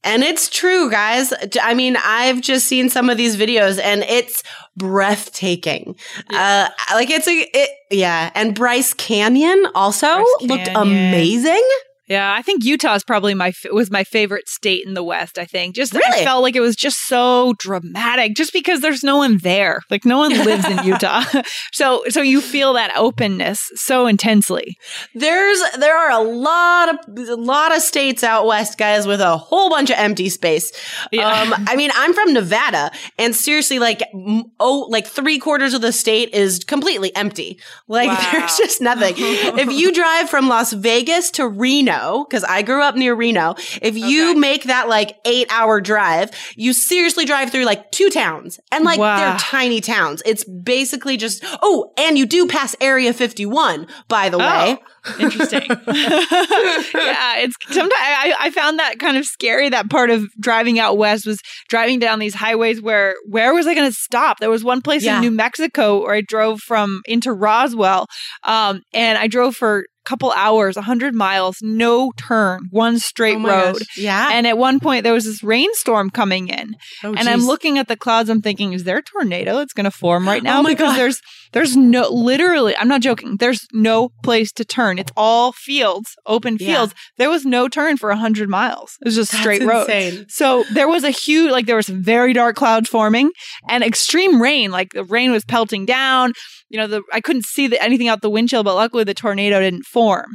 And 0.04 0.22
it's 0.22 0.48
true, 0.48 0.88
guys. 0.88 1.32
I 1.60 1.74
mean, 1.74 1.96
I've 2.02 2.40
just 2.40 2.66
seen 2.66 2.88
some 2.88 3.10
of 3.10 3.16
these 3.18 3.36
videos 3.36 3.80
and 3.82 4.02
it's 4.04 4.42
breathtaking. 4.76 5.96
Uh, 6.30 6.68
like 6.94 7.10
it's 7.10 7.26
a, 7.28 7.32
it, 7.52 7.70
yeah. 7.90 8.30
And 8.34 8.54
Bryce 8.54 8.94
Canyon 8.94 9.66
also 9.74 10.06
Bryce 10.06 10.26
looked 10.42 10.68
amazing. 10.74 11.62
Yeah, 12.08 12.32
I 12.32 12.42
think 12.42 12.64
Utah 12.64 12.94
is 12.94 13.04
probably 13.04 13.34
my 13.34 13.52
was 13.72 13.90
my 13.90 14.04
favorite 14.04 14.48
state 14.48 14.86
in 14.86 14.94
the 14.94 15.02
West. 15.02 15.38
I 15.38 15.44
think 15.44 15.74
just 15.74 15.92
Really? 15.92 16.20
I 16.20 16.24
felt 16.24 16.42
like 16.42 16.54
it 16.56 16.60
was 16.60 16.76
just 16.76 17.06
so 17.06 17.54
dramatic, 17.58 18.34
just 18.36 18.52
because 18.52 18.80
there's 18.80 19.02
no 19.02 19.16
one 19.18 19.38
there, 19.38 19.80
like 19.90 20.04
no 20.04 20.18
one 20.18 20.30
lives 20.44 20.64
in 20.66 20.78
Utah, 20.84 21.24
so 21.72 22.02
so 22.08 22.22
you 22.22 22.40
feel 22.40 22.74
that 22.74 22.92
openness 22.96 23.58
so 23.74 24.06
intensely. 24.06 24.76
There's, 25.14 25.60
there 25.78 25.96
are 25.96 26.10
a 26.10 26.22
lot 26.22 26.88
of, 26.90 27.18
a 27.28 27.34
lot 27.36 27.74
of 27.74 27.82
states 27.82 28.22
out 28.22 28.46
west, 28.46 28.78
guys, 28.78 29.06
with 29.06 29.20
a 29.20 29.36
whole 29.36 29.70
bunch 29.70 29.90
of 29.90 29.96
empty 29.98 30.28
space. 30.28 30.72
Yeah. 31.10 31.28
Um, 31.28 31.54
I 31.66 31.74
mean, 31.76 31.90
I'm 31.94 32.12
from 32.14 32.32
Nevada 32.32 32.90
and 33.18 33.34
seriously, 33.34 33.78
like, 33.78 34.02
m- 34.14 34.44
oh, 34.60 34.86
like 34.90 35.06
three 35.06 35.38
quarters 35.38 35.74
of 35.74 35.80
the 35.80 35.92
state 35.92 36.32
is 36.34 36.60
completely 36.64 37.14
empty. 37.16 37.58
Like, 37.88 38.08
Wow. 38.16 38.28
there's 38.32 38.56
just 38.56 38.80
nothing. 38.80 39.14
if 39.16 39.72
you 39.72 39.92
drive 39.92 40.28
from 40.30 40.48
Las 40.48 40.72
Vegas 40.72 41.30
to 41.32 41.48
Reno, 41.48 41.95
because 42.28 42.44
I 42.44 42.62
grew 42.62 42.82
up 42.82 42.94
near 42.96 43.14
Reno, 43.14 43.54
if 43.82 43.96
you 43.96 44.36
make 44.36 44.64
that 44.64 44.88
like 44.88 45.16
eight 45.24 45.46
hour 45.52 45.80
drive, 45.80 46.30
you 46.56 46.72
seriously 46.72 47.24
drive 47.24 47.50
through 47.50 47.64
like 47.64 47.90
two 47.92 48.10
towns 48.10 48.58
and 48.72 48.84
like 48.84 48.98
Wow. 48.98 49.16
they're 49.16 49.38
tiny 49.38 49.80
towns. 49.80 50.22
It's 50.26 50.44
basically 50.44 51.16
just, 51.16 51.44
oh, 51.62 51.92
and 51.98 52.16
you 52.18 52.26
do 52.26 52.46
pass 52.46 52.74
Area 52.80 53.12
51, 53.12 53.86
by 54.08 54.28
the 54.28 54.38
way. 54.38 54.78
Oh, 54.78 55.16
interesting. 55.20 55.62
yeah, 55.68 57.38
it's 57.38 57.54
sometimes 57.68 57.92
I, 57.96 58.34
I 58.40 58.50
found 58.50 58.78
that 58.78 58.98
kind 58.98 59.16
of 59.16 59.24
scary. 59.24 59.68
That 59.68 59.88
part 59.90 60.10
of 60.10 60.24
driving 60.40 60.78
out 60.78 60.98
west 60.98 61.26
was 61.26 61.38
driving 61.68 61.98
down 61.98 62.18
these 62.18 62.34
highways 62.34 62.80
where 62.82 63.14
where 63.28 63.54
was 63.54 63.66
I 63.66 63.74
going 63.74 63.88
to 63.88 63.96
stop? 63.96 64.38
There 64.38 64.50
was 64.50 64.64
one 64.64 64.82
place 64.82 65.04
Yeah. 65.04 65.16
in 65.16 65.20
New 65.22 65.30
Mexico 65.30 66.00
where 66.02 66.14
I 66.14 66.22
drove 66.22 66.60
from 66.60 67.02
into 67.06 67.32
Roswell, 67.32 68.06
um, 68.44 68.82
and 68.92 69.18
I 69.18 69.26
drove 69.28 69.54
for 69.56 69.86
couple 70.06 70.32
hours, 70.32 70.76
hundred 70.76 71.14
miles, 71.14 71.58
no 71.60 72.12
turn, 72.16 72.60
one 72.70 72.98
straight 72.98 73.36
Oh 73.36 73.46
road. 73.46 73.72
gosh. 73.78 73.98
Yeah. 73.98 74.30
And 74.32 74.46
at 74.46 74.56
one 74.56 74.80
point, 74.80 75.04
there 75.04 75.12
was 75.12 75.24
this 75.24 75.42
rainstorm 75.42 76.10
coming 76.10 76.48
in, 76.48 76.76
Oh, 77.04 77.12
and 77.14 77.28
I'm 77.28 77.44
looking 77.44 77.78
at 77.78 77.88
the 77.88 77.96
clouds. 77.96 78.30
I'm 78.30 78.40
thinking, 78.40 78.72
is 78.72 78.84
there 78.84 78.98
a 78.98 79.02
tornado 79.02 79.56
that's 79.58 79.72
going 79.72 79.84
to 79.84 79.90
form 79.90 80.26
right 80.26 80.40
oh 80.42 80.44
now? 80.44 80.58
Oh 80.60 80.62
my 80.62 80.70
because 80.70 80.92
God. 80.92 80.98
there's 80.98 81.20
there's 81.56 81.74
no 81.74 82.08
literally. 82.10 82.76
I'm 82.76 82.86
not 82.88 83.00
joking. 83.00 83.38
There's 83.38 83.66
no 83.72 84.10
place 84.22 84.52
to 84.52 84.64
turn. 84.64 84.98
It's 84.98 85.10
all 85.16 85.52
fields, 85.52 86.14
open 86.26 86.58
Yeah. 86.60 86.66
fields. 86.74 86.94
There 87.16 87.30
was 87.30 87.46
no 87.46 87.66
turn 87.66 87.96
for 87.96 88.12
hundred 88.14 88.50
miles. 88.50 88.96
It 89.00 89.06
was 89.06 89.14
just 89.16 89.32
That's 89.32 89.40
straight 89.40 89.62
road. 89.62 90.26
So 90.28 90.64
there 90.74 90.86
was 90.88 91.02
a 91.02 91.10
huge, 91.10 91.50
like 91.50 91.64
there 91.64 91.76
was 91.76 91.88
very 91.88 92.34
dark 92.34 92.56
clouds 92.56 92.90
forming 92.90 93.30
and 93.70 93.82
extreme 93.82 94.40
rain. 94.42 94.70
Like 94.70 94.92
the 94.92 95.02
rain 95.04 95.32
was 95.32 95.44
pelting 95.46 95.86
down. 95.86 96.34
You 96.68 96.78
know, 96.78 96.88
the 96.88 97.02
I 97.12 97.20
couldn't 97.20 97.44
see 97.46 97.68
the, 97.68 97.82
anything 97.82 98.08
out 98.08 98.22
the 98.22 98.28
windshield, 98.30 98.64
but 98.66 98.74
luckily 98.74 99.04
the 99.04 99.14
tornado 99.14 99.60
didn't 99.60 99.84
form. 99.84 100.26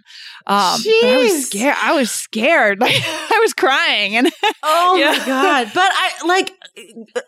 Um, 0.47 0.79
I 1.03 1.17
was 1.21 1.45
scared. 1.47 1.75
I 1.79 1.93
was 1.93 2.09
scared. 2.09 2.79
Like 2.81 2.95
I 2.97 3.39
was 3.43 3.53
crying, 3.53 4.15
and 4.15 4.31
Oh 4.63 4.97
Yeah. 4.97 5.11
my 5.19 5.25
god! 5.25 5.71
But 5.73 5.91
I 5.93 6.25
like 6.25 6.53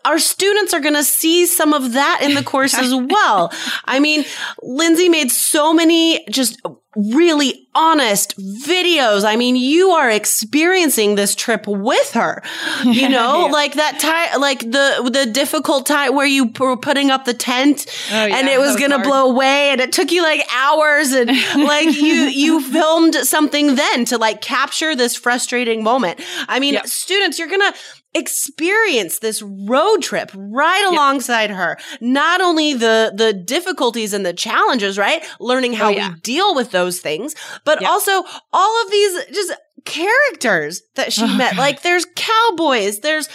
our 0.04 0.18
students 0.18 0.72
are 0.74 0.80
going 0.80 0.94
to 0.94 1.04
see 1.04 1.44
some 1.46 1.72
of 1.74 1.92
that 1.92 2.20
in 2.22 2.34
the 2.34 2.42
course 2.42 2.74
as 2.74 2.92
well. 3.14 3.52
I 3.86 4.00
mean, 4.00 4.24
Lindsay 4.62 5.08
made 5.08 5.30
so 5.30 5.72
many 5.72 6.24
just 6.30 6.60
really 6.96 7.66
honest 7.74 8.38
videos. 8.38 9.24
I 9.24 9.34
mean, 9.34 9.56
you 9.56 9.90
are 9.90 10.08
experiencing 10.10 11.16
this 11.16 11.34
trip 11.34 11.66
with 11.66 12.12
her. 12.12 12.42
You 12.84 13.08
know, 13.08 13.46
Yeah. 13.46 13.52
like 13.52 13.74
that 13.74 13.98
time, 13.98 14.40
like 14.40 14.60
the 14.60 15.08
the 15.12 15.26
difficult 15.26 15.86
time 15.86 16.14
where 16.14 16.26
you 16.26 16.52
were 16.58 16.76
putting 16.76 17.10
up 17.10 17.24
the 17.24 17.34
tent 17.34 17.86
Oh, 18.12 18.24
yeah, 18.26 18.36
and 18.36 18.48
it 18.48 18.60
was 18.60 18.76
going 18.76 18.92
to 18.92 19.00
blow 19.00 19.28
away, 19.30 19.70
and 19.70 19.80
it 19.80 19.92
took 19.92 20.12
you 20.12 20.22
like 20.22 20.42
hours, 20.54 21.12
and 21.12 21.28
like 21.56 21.94
you 21.96 22.14
you 22.44 22.60
filmed 22.62 23.14
something 23.16 23.74
then 23.74 24.04
to 24.06 24.18
like 24.18 24.40
capture 24.40 24.94
this 24.94 25.16
frustrating 25.16 25.82
moment. 25.82 26.20
I 26.48 26.60
mean, 26.60 26.74
Yep. 26.74 26.86
students, 26.86 27.38
you're 27.40 27.48
gonna 27.48 27.74
experience 28.14 29.18
this 29.18 29.42
road 29.42 29.98
trip 30.02 30.30
right 30.34 30.86
alongside 30.90 31.50
her. 31.50 31.76
Not 32.00 32.40
only 32.40 32.72
the 32.74 33.12
the 33.14 33.32
difficulties 33.32 34.12
and 34.12 34.24
the 34.24 34.32
challenges, 34.32 34.98
right? 34.98 35.24
Learning 35.40 35.72
oh, 35.74 35.76
how 35.76 35.86
Oh, 35.86 35.90
yeah. 35.90 36.08
we 36.14 36.20
deal 36.20 36.54
with 36.54 36.70
those 36.70 37.00
things, 37.00 37.34
but 37.64 37.80
Yep. 37.80 37.90
also 37.90 38.22
all 38.52 38.82
of 38.84 38.90
these 38.90 39.24
just 39.32 39.52
characters 39.84 40.80
that 40.94 41.12
she 41.12 41.24
Oh, 41.24 41.36
met. 41.36 41.52
God. 41.52 41.58
Like 41.58 41.82
there's 41.82 42.06
cowboys, 42.16 43.00
there's 43.00 43.28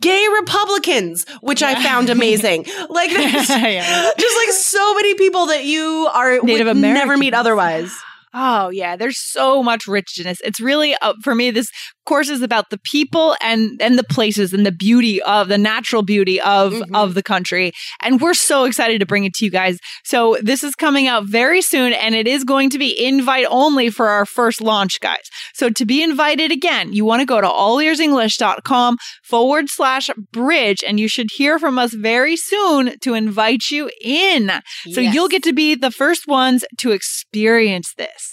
gay 0.00 0.26
Republicans, 0.40 1.26
which 1.42 1.62
I 1.62 1.74
found 1.82 2.08
amazing. 2.16 2.66
Like 2.88 3.10
there's 3.12 3.48
Yeah. 3.50 4.10
just 4.18 4.36
like 4.36 4.50
so 4.52 4.94
many 4.94 5.14
people 5.14 5.46
that 5.46 5.64
you 5.64 6.08
are 6.12 6.38
Native 6.42 6.68
American 6.68 6.94
never 6.94 7.16
meet 7.16 7.34
otherwise. 7.34 7.92
Oh 8.36 8.68
yeah, 8.68 8.96
there's 8.96 9.18
so 9.20 9.62
much 9.62 9.86
richness. 9.86 10.38
It's 10.42 10.60
really 10.60 10.94
uh, 11.00 11.14
for 11.22 11.34
me. 11.34 11.50
This 11.52 11.68
course 12.04 12.28
is 12.28 12.42
about 12.42 12.68
the 12.70 12.78
people 12.84 13.34
and 13.40 13.80
and 13.80 13.96
the 13.98 14.04
places 14.04 14.52
and 14.52 14.66
the 14.66 14.72
beauty 14.72 15.22
of 15.22 15.48
the 15.48 15.56
natural 15.56 16.02
beauty 16.02 16.40
of 16.40 16.72
Mhm. 16.72 16.82
of 16.94 17.14
the 17.14 17.22
country. 17.22 17.72
And 18.02 18.20
we're 18.20 18.34
so 18.34 18.64
excited 18.64 18.98
to 19.00 19.06
bring 19.06 19.24
it 19.24 19.32
to 19.34 19.44
you 19.44 19.50
guys. 19.50 19.78
So 20.04 20.36
this 20.42 20.62
is 20.64 20.74
coming 20.74 21.06
out 21.06 21.24
very 21.26 21.62
soon, 21.62 21.92
and 21.94 22.14
it 22.14 22.26
is 22.26 22.44
going 22.44 22.70
to 22.70 22.78
be 22.78 22.90
invite 23.06 23.46
only 23.48 23.88
for 23.88 24.08
our 24.08 24.26
first 24.26 24.60
launch, 24.60 25.00
guys. 25.00 25.22
So 25.54 25.70
to 25.70 25.84
be 25.86 26.02
invited 26.02 26.50
again, 26.52 26.92
you 26.92 27.04
want 27.04 27.20
to 27.20 27.26
go 27.26 27.40
to 27.40 27.46
allearsenglish.com 27.46 28.96
forward 29.22 29.68
slash 29.70 30.10
bridge, 30.32 30.82
and 30.86 30.98
you 30.98 31.08
should 31.08 31.28
hear 31.36 31.58
from 31.58 31.78
us 31.78 31.94
very 31.94 32.36
soon 32.36 32.98
to 33.00 33.14
invite 33.14 33.70
you 33.70 33.90
in. 34.02 34.50
So 34.92 35.00
Yes. 35.00 35.14
you'll 35.14 35.28
get 35.28 35.42
to 35.44 35.52
be 35.52 35.74
the 35.74 35.90
first 35.92 36.26
ones 36.26 36.64
to 36.78 36.90
experience 36.92 37.92
this. 37.96 38.23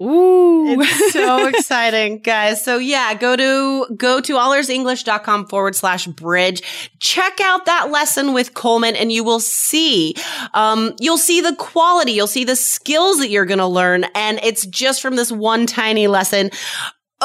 Ooh. 0.00 0.80
It's 0.80 1.12
so 1.12 1.46
exciting, 1.48 2.20
guys. 2.20 2.64
So 2.64 2.78
yeah, 2.78 3.12
go 3.14 3.36
to 3.36 3.94
go 3.94 4.20
to 4.20 4.32
allearsenglish.com 4.34 5.46
forward 5.48 5.76
slash 5.76 6.06
bridge. 6.06 6.62
Check 6.98 7.40
out 7.40 7.66
that 7.66 7.90
lesson 7.90 8.32
with 8.32 8.54
Coleman 8.54 8.96
and 8.96 9.12
you 9.12 9.22
will 9.22 9.40
see, 9.40 10.14
um, 10.54 10.94
you'll 10.98 11.18
see 11.18 11.40
the 11.40 11.54
quality, 11.56 12.12
you'll 12.12 12.26
see 12.26 12.44
the 12.44 12.56
skills 12.56 13.18
that 13.18 13.28
you're 13.28 13.44
gonna 13.44 13.68
learn. 13.68 14.04
And 14.14 14.40
it's 14.42 14.66
just 14.66 15.02
from 15.02 15.16
this 15.16 15.30
one 15.30 15.66
tiny 15.66 16.06
lesson. 16.06 16.50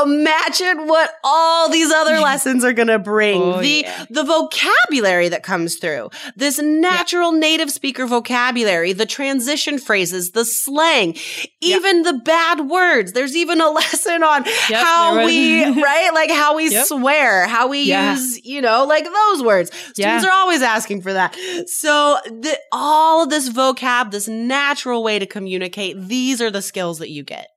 Imagine 0.04 0.88
what 0.88 1.12
all 1.24 1.70
these 1.70 1.92
other 1.92 2.20
lessons 2.20 2.64
are 2.64 2.74
going 2.74 2.88
to 2.88 3.00
bring. 3.00 3.42
Oh, 3.42 3.62
the 3.62 3.84
yeah. 3.86 4.06
the 4.10 4.24
vocabulary 4.24 5.30
that 5.30 5.44
comes 5.44 5.76
through. 5.78 6.10
This 6.36 6.60
natural 6.60 7.32
native 7.32 7.72
speaker 7.72 8.06
vocabulary, 8.06 8.94
the 8.94 9.06
transition 9.06 9.78
phrases, 9.80 10.32
the 10.32 10.46
slang, 10.46 11.16
even 11.62 12.04
the 12.04 12.14
bad 12.14 12.62
words. 12.70 13.14
There's 13.14 13.36
even 13.36 13.62
a 13.62 13.70
lesson 13.72 14.24
on 14.24 14.46
Yep, 14.46 14.84
how 14.84 15.26
we, 15.26 15.64
right? 15.84 16.12
Like 16.14 16.32
how 16.32 16.56
we 16.56 16.70
Yep. 16.70 16.86
swear, 16.88 17.48
how 17.48 17.68
we 17.68 17.84
Yeah. 17.84 18.14
use, 18.14 18.44
you 18.46 18.62
know, 18.62 18.86
like 18.86 19.06
those 19.06 19.44
words. 19.44 19.72
Students 19.74 20.24
Yeah. 20.24 20.30
are 20.30 20.32
always 20.34 20.62
asking 20.62 21.02
for 21.02 21.14
that. 21.14 21.36
So 21.68 22.18
the, 22.26 22.58
all 22.72 23.24
of 23.24 23.30
this 23.30 23.50
vocab, 23.50 24.12
this 24.12 24.28
natural 24.28 25.04
way 25.04 25.20
to 25.20 25.26
communicate, 25.26 25.96
these 26.08 26.42
are 26.42 26.52
the 26.52 26.62
skills 26.62 27.00
that 27.00 27.10
you 27.10 27.24
get. 27.24 27.48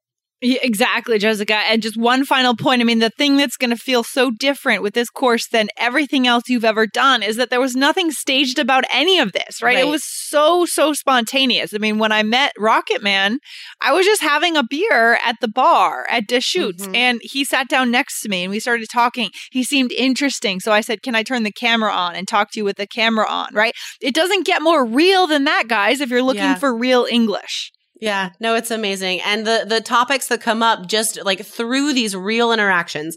Yeah, 0.42 0.58
exactly, 0.62 1.18
Jessica. 1.18 1.60
And 1.68 1.82
just 1.82 1.98
one 1.98 2.24
final 2.24 2.56
point. 2.56 2.80
I 2.80 2.84
mean, 2.84 2.98
the 2.98 3.10
thing 3.10 3.36
that's 3.36 3.58
going 3.58 3.70
to 3.70 3.76
feel 3.76 4.02
so 4.02 4.30
different 4.30 4.82
with 4.82 4.94
this 4.94 5.10
course 5.10 5.46
than 5.48 5.68
everything 5.76 6.26
else 6.26 6.48
you've 6.48 6.64
ever 6.64 6.86
done 6.86 7.22
is 7.22 7.36
that 7.36 7.50
there 7.50 7.60
was 7.60 7.76
nothing 7.76 8.10
staged 8.10 8.58
about 8.58 8.84
any 8.92 9.18
of 9.18 9.32
this, 9.32 9.60
right? 9.62 9.76
It 9.78 9.86
was 9.86 10.02
so, 10.02 10.64
so 10.64 10.94
spontaneous. 10.94 11.74
I 11.74 11.78
mean, 11.78 11.98
when 11.98 12.10
I 12.10 12.22
met 12.22 12.52
Rocket 12.58 13.02
Man, 13.02 13.38
I 13.82 13.92
was 13.92 14.06
just 14.06 14.22
having 14.22 14.56
a 14.56 14.64
beer 14.64 15.18
at 15.22 15.36
the 15.42 15.48
bar 15.48 16.06
at 16.10 16.26
Deschutes 16.26 16.86
Mhm. 16.86 16.96
and 16.96 17.20
he 17.22 17.44
sat 17.44 17.68
down 17.68 17.90
next 17.90 18.22
to 18.22 18.30
me 18.30 18.44
and 18.44 18.50
we 18.50 18.60
started 18.60 18.88
talking. 18.90 19.30
He 19.52 19.62
seemed 19.62 19.92
interesting. 19.92 20.58
So 20.60 20.72
I 20.72 20.80
said, 20.80 21.02
Can 21.02 21.14
I 21.14 21.22
turn 21.22 21.42
the 21.42 21.52
camera 21.52 21.92
on 21.92 22.14
and 22.14 22.26
talk 22.26 22.50
to 22.52 22.60
you 22.60 22.64
with 22.64 22.76
the 22.78 22.86
camera 22.86 23.26
on, 23.28 23.48
right? 23.52 23.74
It 24.00 24.14
doesn't 24.14 24.46
get 24.46 24.62
more 24.62 24.86
real 24.86 25.26
than 25.26 25.44
that, 25.44 25.68
guys, 25.68 26.00
if 26.00 26.08
you're 26.08 26.22
looking 26.22 26.42
Yeah. 26.42 26.54
for 26.54 26.74
real 26.74 27.06
English. 27.10 27.72
Yeah, 28.00 28.30
no, 28.40 28.54
it's 28.54 28.70
amazing. 28.70 29.20
And 29.20 29.46
the, 29.46 29.64
the 29.66 29.80
topics 29.80 30.28
that 30.28 30.40
come 30.40 30.62
up 30.62 30.86
just 30.86 31.22
like 31.24 31.44
through 31.44 31.92
these 31.92 32.16
real 32.16 32.50
interactions 32.50 33.16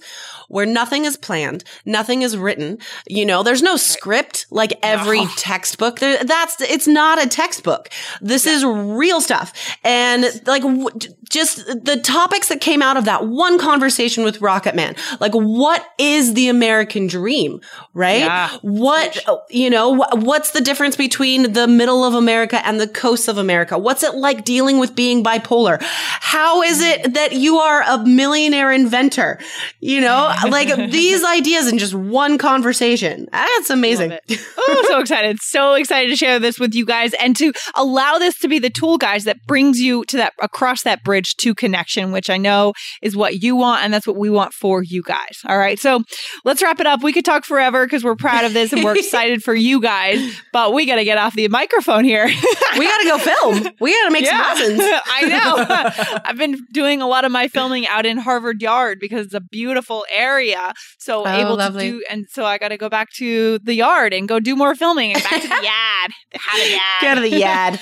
where 0.49 0.65
nothing 0.65 1.05
is 1.05 1.15
planned, 1.15 1.63
nothing 1.85 2.21
is 2.21 2.37
written, 2.37 2.77
you 3.07 3.25
know, 3.25 3.43
there's 3.43 3.61
no 3.61 3.77
script 3.77 4.45
like 4.51 4.73
every 4.83 5.21
no. 5.21 5.29
textbook. 5.37 5.99
There, 5.99 6.21
that's, 6.23 6.59
it's 6.61 6.87
not 6.87 7.23
a 7.23 7.27
textbook. 7.27 7.89
This 8.21 8.45
yeah. 8.45 8.53
is 8.53 8.65
real 8.65 9.21
stuff. 9.21 9.53
And 9.83 10.23
like 10.45 10.63
w- 10.63 10.89
just 11.29 11.65
the 11.65 11.99
topics 12.03 12.49
that 12.49 12.59
came 12.59 12.81
out 12.81 12.97
of 12.97 13.05
that 13.05 13.25
one 13.25 13.57
conversation 13.57 14.23
with 14.23 14.41
Rocket 14.41 14.75
Man, 14.75 14.95
like 15.21 15.33
what 15.33 15.85
is 15.97 16.33
the 16.33 16.49
American 16.49 17.07
dream, 17.07 17.61
right? 17.93 18.19
Yeah. 18.19 18.49
What, 18.61 19.17
oh, 19.27 19.41
you 19.49 19.69
know, 19.69 19.95
wh- 19.95 20.23
what's 20.23 20.51
the 20.51 20.61
difference 20.61 20.97
between 20.97 21.53
the 21.53 21.67
middle 21.67 22.03
of 22.03 22.13
America 22.13 22.63
and 22.65 22.79
the 22.79 22.87
coast 22.87 23.27
of 23.29 23.37
America? 23.37 23.77
What's 23.79 24.03
it 24.03 24.15
like 24.15 24.43
dealing 24.43 24.72
dealing 24.73 24.79
with 24.79 24.95
being 24.95 25.23
bipolar? 25.23 25.77
How 25.81 26.61
is 26.63 26.81
it 26.81 27.13
that 27.13 27.33
you 27.33 27.57
are 27.57 27.83
a 27.83 28.03
millionaire 28.05 28.71
inventor? 28.71 29.39
You 29.79 30.01
know, 30.01 30.33
like 30.49 30.91
these 30.91 31.23
ideas 31.23 31.67
in 31.67 31.77
just 31.77 31.93
one 31.93 32.37
conversation. 32.37 33.27
That's 33.31 33.69
amazing. 33.69 34.17
oh, 34.57 34.85
so 34.87 34.99
excited. 34.99 35.39
So 35.41 35.73
excited 35.73 36.09
to 36.09 36.15
share 36.15 36.39
this 36.39 36.59
with 36.59 36.73
you 36.73 36.85
guys 36.85 37.13
and 37.19 37.35
to 37.37 37.53
allow 37.75 38.17
this 38.17 38.39
to 38.39 38.47
be 38.47 38.59
the 38.59 38.69
tool, 38.69 38.97
guys, 38.97 39.25
that 39.25 39.45
brings 39.45 39.79
you 39.79 40.03
to 40.05 40.17
that 40.17 40.33
across 40.41 40.83
that 40.83 41.03
bridge 41.03 41.35
to 41.37 41.53
connection, 41.53 42.11
which 42.11 42.29
I 42.29 42.37
know 42.37 42.73
is 43.01 43.15
what 43.15 43.43
you 43.43 43.55
want. 43.55 43.83
And 43.83 43.93
that's 43.93 44.07
what 44.07 44.17
we 44.17 44.29
want 44.29 44.53
for 44.53 44.83
you 44.83 45.03
guys. 45.03 45.41
All 45.47 45.57
right. 45.57 45.79
So 45.79 46.03
let's 46.45 46.61
wrap 46.61 46.79
it 46.79 46.87
up. 46.87 47.03
We 47.03 47.13
could 47.13 47.25
talk 47.25 47.45
forever 47.45 47.85
because 47.85 48.03
we're 48.03 48.15
proud 48.15 48.45
of 48.45 48.53
this 48.53 48.73
and 48.73 48.83
we're 48.83 48.95
excited 48.97 49.43
for 49.43 49.53
you 49.53 49.81
guys, 49.81 50.39
but 50.51 50.73
we 50.73 50.85
got 50.85 50.95
to 50.95 51.03
get 51.03 51.17
off 51.17 51.33
the 51.33 51.47
microphone 51.47 52.03
here. 52.03 52.25
we 52.25 52.85
got 52.85 52.97
to 52.99 53.05
go 53.05 53.17
film. 53.17 53.73
We 53.79 53.91
got 53.91 54.07
to 54.07 54.11
make 54.11 54.25
yeah. 54.25 54.31
some 54.31 54.62
I 55.05 55.25
know. 55.25 56.21
I've 56.25 56.37
been 56.37 56.57
doing 56.71 57.01
a 57.01 57.07
lot 57.07 57.25
of 57.25 57.31
my 57.31 57.47
filming 57.47 57.87
out 57.87 58.05
in 58.05 58.17
Harvard 58.17 58.61
Yard 58.61 58.99
because 58.99 59.25
it's 59.25 59.33
a 59.33 59.41
beautiful 59.41 60.05
area. 60.13 60.73
So 60.97 61.23
oh, 61.25 61.27
able 61.27 61.57
lovely. 61.57 61.91
to 61.91 61.91
do, 61.97 62.03
and 62.09 62.25
so 62.29 62.45
I 62.45 62.57
got 62.57 62.69
to 62.69 62.77
go 62.77 62.89
back 62.89 63.11
to 63.13 63.59
the 63.59 63.73
yard 63.73 64.13
and 64.13 64.27
go 64.27 64.39
do 64.39 64.55
more 64.55 64.75
filming 64.75 65.13
and 65.13 65.23
back 65.23 65.41
to 65.41 65.47
the 65.47 65.53
yard. 65.63 66.11
How 66.35 66.57
to 66.57 66.69
yard. 66.69 67.01
Go 67.01 67.15
to 67.15 67.21
the 67.21 67.29
yard. 67.29 67.79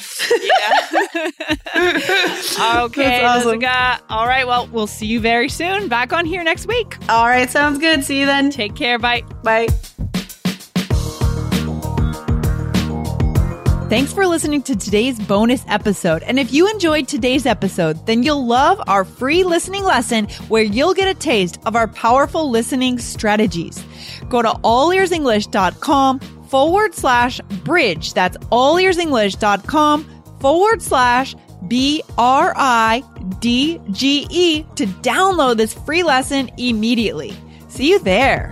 yeah. 2.55 2.85
okay, 2.85 3.23
awesome. 3.23 3.59
Jessica. 3.59 4.03
All 4.09 4.27
right. 4.27 4.45
Well, 4.45 4.67
we'll 4.67 4.87
see 4.87 5.05
you 5.05 5.19
very 5.19 5.49
soon. 5.49 5.87
Back 5.87 6.13
on 6.13 6.25
here 6.25 6.43
next 6.43 6.67
week. 6.67 6.97
All 7.09 7.25
right. 7.27 7.49
Sounds 7.49 7.79
good. 7.79 8.03
See 8.03 8.19
you 8.19 8.25
then. 8.25 8.49
Take 8.49 8.75
care. 8.75 8.97
Bye. 8.99 9.21
Bye. 9.43 9.67
Thanks 13.91 14.13
for 14.13 14.25
listening 14.25 14.61
to 14.61 14.75
today's 14.77 15.19
bonus 15.19 15.65
episode. 15.67 16.23
And 16.23 16.39
if 16.39 16.53
you 16.53 16.65
enjoyed 16.69 17.09
today's 17.09 17.45
episode, 17.45 18.05
then 18.05 18.23
you'll 18.23 18.45
love 18.45 18.81
our 18.87 19.03
free 19.03 19.43
listening 19.43 19.83
lesson 19.83 20.29
where 20.47 20.63
you'll 20.63 20.93
get 20.93 21.09
a 21.09 21.13
taste 21.13 21.59
of 21.65 21.75
our 21.75 21.89
powerful 21.89 22.49
listening 22.49 22.99
strategies. 22.99 23.83
Go 24.29 24.41
to 24.41 24.47
allearsenglish.com 24.47 26.21
forward 26.21 26.95
slash 26.95 27.41
bridge. 27.65 28.13
That's 28.13 28.37
allearsenglish.com 28.37 30.23
forward 30.39 30.81
slash 30.81 31.35
B 31.67 32.01
R 32.17 32.53
I 32.55 33.03
D 33.39 33.81
G 33.91 34.25
E 34.29 34.63
to 34.75 34.85
download 34.85 35.57
this 35.57 35.73
free 35.73 36.03
lesson 36.03 36.49
immediately. 36.57 37.35
See 37.67 37.89
you 37.89 37.99
there. 37.99 38.51